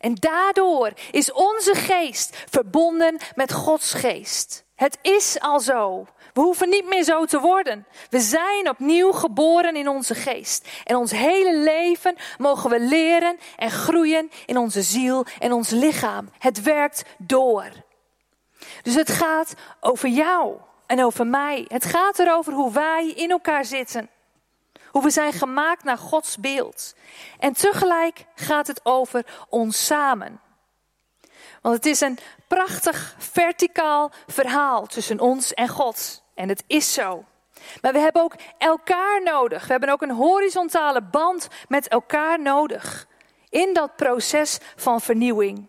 En 0.00 0.14
daardoor 0.14 0.92
is 1.10 1.32
onze 1.32 1.74
geest 1.74 2.36
verbonden 2.50 3.18
met 3.34 3.52
Gods 3.52 3.92
geest. 3.92 4.63
Het 4.74 4.98
is 5.02 5.40
al 5.40 5.60
zo. 5.60 6.06
We 6.32 6.40
hoeven 6.40 6.68
niet 6.68 6.88
meer 6.88 7.02
zo 7.02 7.24
te 7.24 7.40
worden. 7.40 7.86
We 8.10 8.20
zijn 8.20 8.68
opnieuw 8.68 9.12
geboren 9.12 9.76
in 9.76 9.88
onze 9.88 10.14
geest. 10.14 10.68
En 10.84 10.96
ons 10.96 11.10
hele 11.10 11.56
leven 11.56 12.16
mogen 12.38 12.70
we 12.70 12.80
leren 12.80 13.38
en 13.56 13.70
groeien 13.70 14.30
in 14.46 14.58
onze 14.58 14.82
ziel 14.82 15.26
en 15.38 15.52
ons 15.52 15.70
lichaam. 15.70 16.30
Het 16.38 16.62
werkt 16.62 17.04
door. 17.18 17.64
Dus 18.82 18.94
het 18.94 19.10
gaat 19.10 19.54
over 19.80 20.08
jou 20.08 20.56
en 20.86 21.04
over 21.04 21.26
mij. 21.26 21.64
Het 21.68 21.84
gaat 21.84 22.18
erover 22.18 22.52
hoe 22.52 22.72
wij 22.72 23.08
in 23.08 23.30
elkaar 23.30 23.64
zitten. 23.64 24.10
Hoe 24.90 25.02
we 25.02 25.10
zijn 25.10 25.32
gemaakt 25.32 25.84
naar 25.84 25.98
Gods 25.98 26.38
beeld. 26.38 26.94
En 27.38 27.52
tegelijk 27.52 28.24
gaat 28.34 28.66
het 28.66 28.80
over 28.82 29.26
ons 29.48 29.86
samen. 29.86 30.40
Want 31.64 31.76
het 31.76 31.86
is 31.86 32.00
een 32.00 32.18
prachtig 32.48 33.14
verticaal 33.18 34.10
verhaal 34.26 34.86
tussen 34.86 35.20
ons 35.20 35.54
en 35.54 35.68
God. 35.68 36.22
En 36.34 36.48
het 36.48 36.64
is 36.66 36.92
zo. 36.92 37.24
Maar 37.80 37.92
we 37.92 37.98
hebben 37.98 38.22
ook 38.22 38.34
elkaar 38.58 39.22
nodig. 39.22 39.62
We 39.62 39.70
hebben 39.70 39.88
ook 39.88 40.02
een 40.02 40.10
horizontale 40.10 41.02
band 41.02 41.48
met 41.68 41.88
elkaar 41.88 42.40
nodig. 42.40 43.06
In 43.48 43.72
dat 43.72 43.96
proces 43.96 44.58
van 44.76 45.00
vernieuwing. 45.00 45.68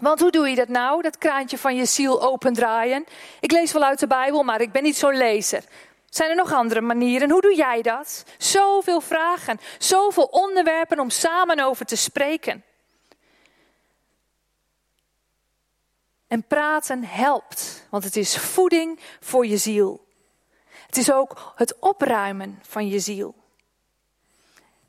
Want 0.00 0.20
hoe 0.20 0.30
doe 0.30 0.48
je 0.48 0.56
dat 0.56 0.68
nou, 0.68 1.02
dat 1.02 1.18
kraantje 1.18 1.58
van 1.58 1.76
je 1.76 1.84
ziel 1.84 2.22
opendraaien? 2.22 3.04
Ik 3.40 3.52
lees 3.52 3.72
wel 3.72 3.84
uit 3.84 3.98
de 3.98 4.06
Bijbel, 4.06 4.42
maar 4.42 4.60
ik 4.60 4.72
ben 4.72 4.82
niet 4.82 4.96
zo'n 4.96 5.16
lezer. 5.16 5.64
Zijn 6.10 6.30
er 6.30 6.36
nog 6.36 6.52
andere 6.52 6.80
manieren? 6.80 7.30
Hoe 7.30 7.40
doe 7.40 7.54
jij 7.54 7.82
dat? 7.82 8.24
Zoveel 8.38 9.00
vragen, 9.00 9.60
zoveel 9.78 10.24
onderwerpen 10.24 11.00
om 11.00 11.10
samen 11.10 11.60
over 11.60 11.86
te 11.86 11.96
spreken. 11.96 12.64
En 16.26 16.46
praten 16.46 17.04
helpt, 17.04 17.86
want 17.90 18.04
het 18.04 18.16
is 18.16 18.38
voeding 18.38 19.00
voor 19.20 19.46
je 19.46 19.56
ziel. 19.56 20.06
Het 20.86 20.96
is 20.96 21.12
ook 21.12 21.52
het 21.54 21.78
opruimen 21.78 22.58
van 22.62 22.88
je 22.88 22.98
ziel. 22.98 23.34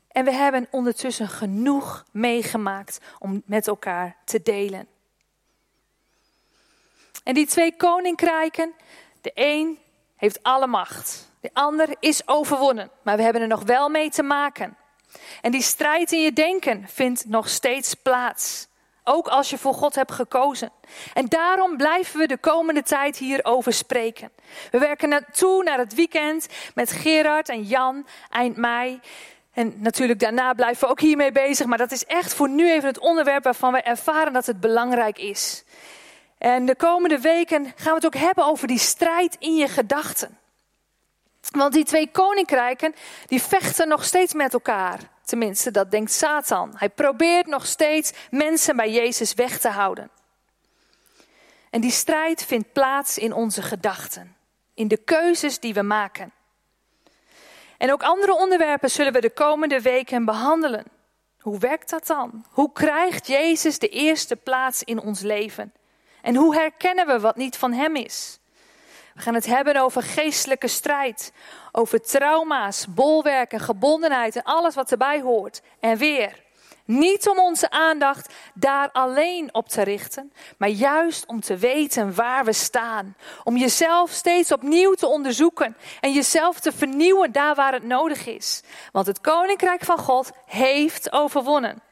En 0.08 0.24
we 0.24 0.32
hebben 0.32 0.68
ondertussen 0.70 1.28
genoeg 1.28 2.04
meegemaakt 2.12 2.98
om 3.18 3.42
met 3.46 3.66
elkaar 3.66 4.16
te 4.24 4.42
delen. 4.42 4.88
En 7.24 7.34
die 7.34 7.46
twee 7.46 7.76
koninkrijken, 7.76 8.72
de 9.20 9.30
een 9.34 9.78
heeft 10.16 10.42
alle 10.42 10.66
macht. 10.66 11.30
De 11.40 11.50
ander 11.52 11.96
is 12.00 12.28
overwonnen, 12.28 12.90
maar 13.02 13.16
we 13.16 13.22
hebben 13.22 13.42
er 13.42 13.48
nog 13.48 13.62
wel 13.62 13.88
mee 13.88 14.10
te 14.10 14.22
maken. 14.22 14.76
En 15.40 15.50
die 15.50 15.62
strijd 15.62 16.12
in 16.12 16.20
je 16.20 16.32
denken 16.32 16.88
vindt 16.88 17.24
nog 17.24 17.48
steeds 17.48 17.94
plaats. 17.94 18.68
Ook 19.10 19.28
als 19.28 19.50
je 19.50 19.58
voor 19.58 19.74
God 19.74 19.94
hebt 19.94 20.12
gekozen. 20.12 20.70
En 21.14 21.26
daarom 21.26 21.76
blijven 21.76 22.18
we 22.20 22.26
de 22.26 22.36
komende 22.36 22.82
tijd 22.82 23.16
hierover 23.16 23.72
spreken. 23.72 24.30
We 24.70 24.78
werken 24.78 25.08
naartoe 25.08 25.62
naar 25.62 25.78
het 25.78 25.94
weekend 25.94 26.46
met 26.74 26.92
Gerard 26.92 27.48
en 27.48 27.62
Jan 27.62 28.06
eind 28.30 28.56
mei. 28.56 29.00
En 29.52 29.74
natuurlijk 29.76 30.20
daarna 30.20 30.54
blijven 30.54 30.84
we 30.84 30.90
ook 30.90 31.00
hiermee 31.00 31.32
bezig. 31.32 31.66
Maar 31.66 31.78
dat 31.78 31.92
is 31.92 32.04
echt 32.04 32.34
voor 32.34 32.48
nu 32.48 32.70
even 32.70 32.88
het 32.88 32.98
onderwerp 32.98 33.44
waarvan 33.44 33.72
we 33.72 33.82
ervaren 33.82 34.32
dat 34.32 34.46
het 34.46 34.60
belangrijk 34.60 35.18
is. 35.18 35.64
En 36.38 36.66
de 36.66 36.76
komende 36.76 37.20
weken 37.20 37.64
gaan 37.76 37.94
we 37.94 38.06
het 38.06 38.06
ook 38.06 38.22
hebben 38.22 38.44
over 38.44 38.66
die 38.66 38.78
strijd 38.78 39.36
in 39.38 39.54
je 39.54 39.68
gedachten. 39.68 40.38
Want 41.50 41.72
die 41.72 41.84
twee 41.84 42.10
koninkrijken, 42.10 42.94
die 43.26 43.42
vechten 43.42 43.88
nog 43.88 44.04
steeds 44.04 44.34
met 44.34 44.52
elkaar. 44.52 44.98
Tenminste, 45.28 45.70
dat 45.70 45.90
denkt 45.90 46.12
Satan. 46.12 46.74
Hij 46.76 46.88
probeert 46.88 47.46
nog 47.46 47.66
steeds 47.66 48.12
mensen 48.30 48.76
bij 48.76 48.90
Jezus 48.90 49.34
weg 49.34 49.58
te 49.58 49.68
houden. 49.68 50.10
En 51.70 51.80
die 51.80 51.90
strijd 51.90 52.44
vindt 52.44 52.72
plaats 52.72 53.18
in 53.18 53.32
onze 53.32 53.62
gedachten, 53.62 54.36
in 54.74 54.88
de 54.88 54.96
keuzes 54.96 55.58
die 55.58 55.74
we 55.74 55.82
maken. 55.82 56.32
En 57.78 57.92
ook 57.92 58.02
andere 58.02 58.34
onderwerpen 58.34 58.90
zullen 58.90 59.12
we 59.12 59.20
de 59.20 59.30
komende 59.30 59.80
weken 59.80 60.24
behandelen. 60.24 60.84
Hoe 61.40 61.58
werkt 61.58 61.90
dat 61.90 62.06
dan? 62.06 62.44
Hoe 62.50 62.72
krijgt 62.72 63.26
Jezus 63.26 63.78
de 63.78 63.88
eerste 63.88 64.36
plaats 64.36 64.82
in 64.82 65.00
ons 65.00 65.20
leven? 65.20 65.72
En 66.22 66.36
hoe 66.36 66.54
herkennen 66.54 67.06
we 67.06 67.20
wat 67.20 67.36
niet 67.36 67.56
van 67.56 67.72
Hem 67.72 67.96
is? 67.96 68.38
We 69.14 69.24
gaan 69.24 69.34
het 69.34 69.46
hebben 69.46 69.76
over 69.76 70.02
geestelijke 70.02 70.68
strijd, 70.68 71.32
over 71.78 72.00
trauma's, 72.00 72.86
bolwerken, 72.88 73.60
gebondenheid 73.60 74.36
en 74.36 74.42
alles 74.42 74.74
wat 74.74 74.90
erbij 74.90 75.20
hoort. 75.20 75.62
En 75.80 75.96
weer, 75.96 76.44
niet 76.84 77.28
om 77.28 77.38
onze 77.38 77.70
aandacht 77.70 78.34
daar 78.54 78.90
alleen 78.92 79.54
op 79.54 79.68
te 79.68 79.82
richten, 79.82 80.32
maar 80.56 80.68
juist 80.68 81.26
om 81.26 81.40
te 81.40 81.56
weten 81.56 82.14
waar 82.14 82.44
we 82.44 82.52
staan. 82.52 83.16
Om 83.44 83.56
jezelf 83.56 84.10
steeds 84.10 84.52
opnieuw 84.52 84.94
te 84.94 85.06
onderzoeken 85.06 85.76
en 86.00 86.12
jezelf 86.12 86.60
te 86.60 86.72
vernieuwen 86.72 87.32
daar 87.32 87.54
waar 87.54 87.72
het 87.72 87.84
nodig 87.84 88.26
is. 88.26 88.62
Want 88.92 89.06
het 89.06 89.20
koninkrijk 89.20 89.84
van 89.84 89.98
God 89.98 90.30
heeft 90.46 91.12
overwonnen. 91.12 91.82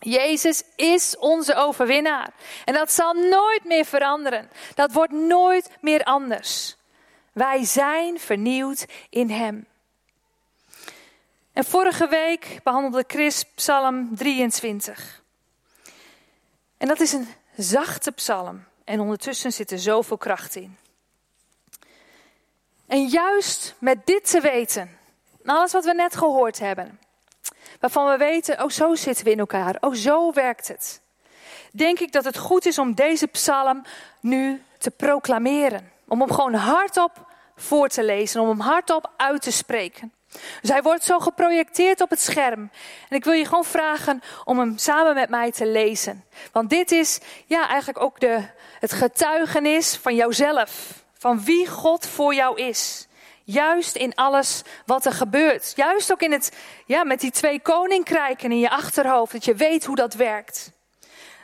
Jezus 0.00 0.62
is 0.76 1.16
onze 1.18 1.54
overwinnaar. 1.54 2.30
En 2.64 2.74
dat 2.74 2.92
zal 2.92 3.12
nooit 3.12 3.64
meer 3.64 3.84
veranderen. 3.84 4.50
Dat 4.74 4.92
wordt 4.92 5.12
nooit 5.12 5.70
meer 5.80 6.02
anders. 6.02 6.76
Wij 7.34 7.64
zijn 7.64 8.20
vernieuwd 8.20 8.86
in 9.08 9.30
Hem. 9.30 9.66
En 11.52 11.64
vorige 11.64 12.08
week 12.08 12.60
behandelde 12.62 13.04
Chris 13.06 13.44
Psalm 13.54 14.16
23. 14.16 15.22
En 16.76 16.88
dat 16.88 17.00
is 17.00 17.12
een 17.12 17.28
zachte 17.56 18.12
psalm. 18.12 18.64
En 18.84 19.00
ondertussen 19.00 19.52
zit 19.52 19.70
er 19.70 19.78
zoveel 19.78 20.16
kracht 20.16 20.56
in. 20.56 20.76
En 22.86 23.06
juist 23.06 23.74
met 23.78 24.06
dit 24.06 24.30
te 24.30 24.40
weten, 24.40 24.98
alles 25.44 25.72
wat 25.72 25.84
we 25.84 25.94
net 25.94 26.16
gehoord 26.16 26.58
hebben, 26.58 27.00
waarvan 27.80 28.10
we 28.10 28.16
weten, 28.16 28.62
oh 28.62 28.70
zo 28.70 28.94
zitten 28.94 29.24
we 29.24 29.30
in 29.30 29.38
elkaar, 29.38 29.76
oh 29.80 29.94
zo 29.94 30.32
werkt 30.32 30.68
het, 30.68 31.00
denk 31.72 31.98
ik 31.98 32.12
dat 32.12 32.24
het 32.24 32.38
goed 32.38 32.66
is 32.66 32.78
om 32.78 32.94
deze 32.94 33.26
psalm 33.26 33.82
nu 34.20 34.62
te 34.78 34.90
proclameren. 34.90 35.92
Om 36.14 36.20
hem 36.20 36.32
gewoon 36.32 36.54
hardop 36.54 37.26
voor 37.56 37.88
te 37.88 38.04
lezen, 38.04 38.40
om 38.40 38.48
hem 38.48 38.60
hardop 38.60 39.12
uit 39.16 39.42
te 39.42 39.52
spreken. 39.52 40.12
Dus 40.60 40.70
hij 40.70 40.82
wordt 40.82 41.04
zo 41.04 41.18
geprojecteerd 41.18 42.00
op 42.00 42.10
het 42.10 42.20
scherm. 42.20 42.70
En 43.08 43.16
ik 43.16 43.24
wil 43.24 43.32
je 43.32 43.44
gewoon 43.44 43.64
vragen 43.64 44.22
om 44.44 44.58
hem 44.58 44.78
samen 44.78 45.14
met 45.14 45.28
mij 45.28 45.52
te 45.52 45.66
lezen. 45.66 46.24
Want 46.52 46.70
dit 46.70 46.90
is 46.90 47.20
ja, 47.46 47.68
eigenlijk 47.68 48.00
ook 48.00 48.20
de, 48.20 48.42
het 48.80 48.92
getuigenis 48.92 49.96
van 49.96 50.14
jouzelf. 50.14 51.04
Van 51.18 51.44
wie 51.44 51.68
God 51.68 52.06
voor 52.06 52.34
jou 52.34 52.60
is. 52.60 53.06
Juist 53.44 53.96
in 53.96 54.14
alles 54.14 54.62
wat 54.86 55.04
er 55.04 55.12
gebeurt. 55.12 55.72
Juist 55.76 56.12
ook 56.12 56.22
in 56.22 56.32
het, 56.32 56.56
ja, 56.86 57.04
met 57.04 57.20
die 57.20 57.30
twee 57.30 57.60
koninkrijken 57.60 58.50
in 58.50 58.58
je 58.58 58.70
achterhoofd. 58.70 59.32
Dat 59.32 59.44
je 59.44 59.54
weet 59.54 59.84
hoe 59.84 59.96
dat 59.96 60.14
werkt. 60.14 60.72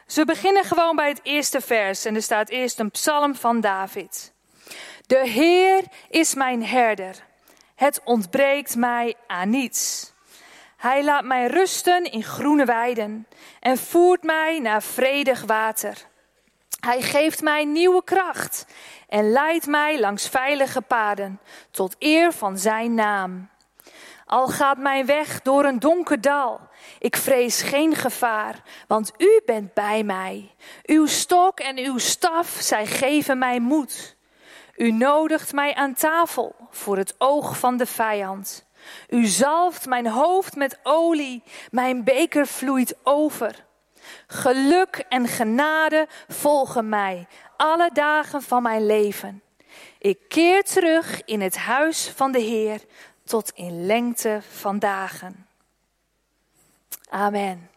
Dus 0.06 0.16
we 0.16 0.24
beginnen 0.24 0.64
gewoon 0.64 0.96
bij 0.96 1.08
het 1.08 1.20
eerste 1.22 1.60
vers. 1.60 2.04
En 2.04 2.14
er 2.14 2.22
staat 2.22 2.48
eerst 2.48 2.78
een 2.78 2.90
psalm 2.90 3.34
van 3.34 3.60
David. 3.60 4.32
De 5.10 5.28
Heer 5.28 5.84
is 6.08 6.34
mijn 6.34 6.64
herder. 6.64 7.16
Het 7.74 8.00
ontbreekt 8.04 8.76
mij 8.76 9.14
aan 9.26 9.50
niets. 9.50 10.12
Hij 10.76 11.04
laat 11.04 11.24
mij 11.24 11.46
rusten 11.46 12.04
in 12.04 12.22
groene 12.22 12.64
weiden 12.64 13.26
en 13.60 13.78
voert 13.78 14.22
mij 14.22 14.58
naar 14.58 14.82
vredig 14.82 15.42
water. 15.42 16.06
Hij 16.80 17.02
geeft 17.02 17.42
mij 17.42 17.64
nieuwe 17.64 18.04
kracht 18.04 18.66
en 19.08 19.30
leidt 19.30 19.66
mij 19.66 20.00
langs 20.00 20.28
veilige 20.28 20.80
paden 20.80 21.40
tot 21.70 21.96
eer 21.98 22.32
van 22.32 22.58
zijn 22.58 22.94
naam. 22.94 23.48
Al 24.26 24.46
gaat 24.46 24.78
mijn 24.78 25.06
weg 25.06 25.42
door 25.42 25.64
een 25.64 25.78
donker 25.78 26.20
dal, 26.20 26.60
ik 26.98 27.16
vrees 27.16 27.62
geen 27.62 27.94
gevaar, 27.94 28.62
want 28.86 29.12
u 29.18 29.40
bent 29.46 29.74
bij 29.74 30.02
mij. 30.02 30.54
Uw 30.82 31.06
stok 31.06 31.60
en 31.60 31.78
uw 31.78 31.98
staf, 31.98 32.56
zij 32.60 32.86
geven 32.86 33.38
mij 33.38 33.60
moed. 33.60 34.18
U 34.80 34.90
nodigt 34.92 35.52
mij 35.52 35.74
aan 35.74 35.94
tafel 35.94 36.54
voor 36.70 36.96
het 36.96 37.14
oog 37.18 37.58
van 37.58 37.76
de 37.76 37.86
vijand. 37.86 38.66
U 39.08 39.26
zalft 39.26 39.86
mijn 39.86 40.06
hoofd 40.06 40.56
met 40.56 40.78
olie, 40.82 41.42
mijn 41.70 42.04
beker 42.04 42.46
vloeit 42.46 42.94
over. 43.02 43.64
Geluk 44.26 45.04
en 45.08 45.28
genade 45.28 46.06
volgen 46.28 46.88
mij 46.88 47.26
alle 47.56 47.90
dagen 47.92 48.42
van 48.42 48.62
mijn 48.62 48.86
leven. 48.86 49.42
Ik 49.98 50.18
keer 50.28 50.62
terug 50.64 51.24
in 51.24 51.40
het 51.40 51.56
huis 51.56 52.08
van 52.08 52.32
de 52.32 52.40
Heer 52.40 52.80
tot 53.24 53.50
in 53.54 53.86
lengte 53.86 54.40
van 54.50 54.78
dagen. 54.78 55.46
Amen. 57.08 57.70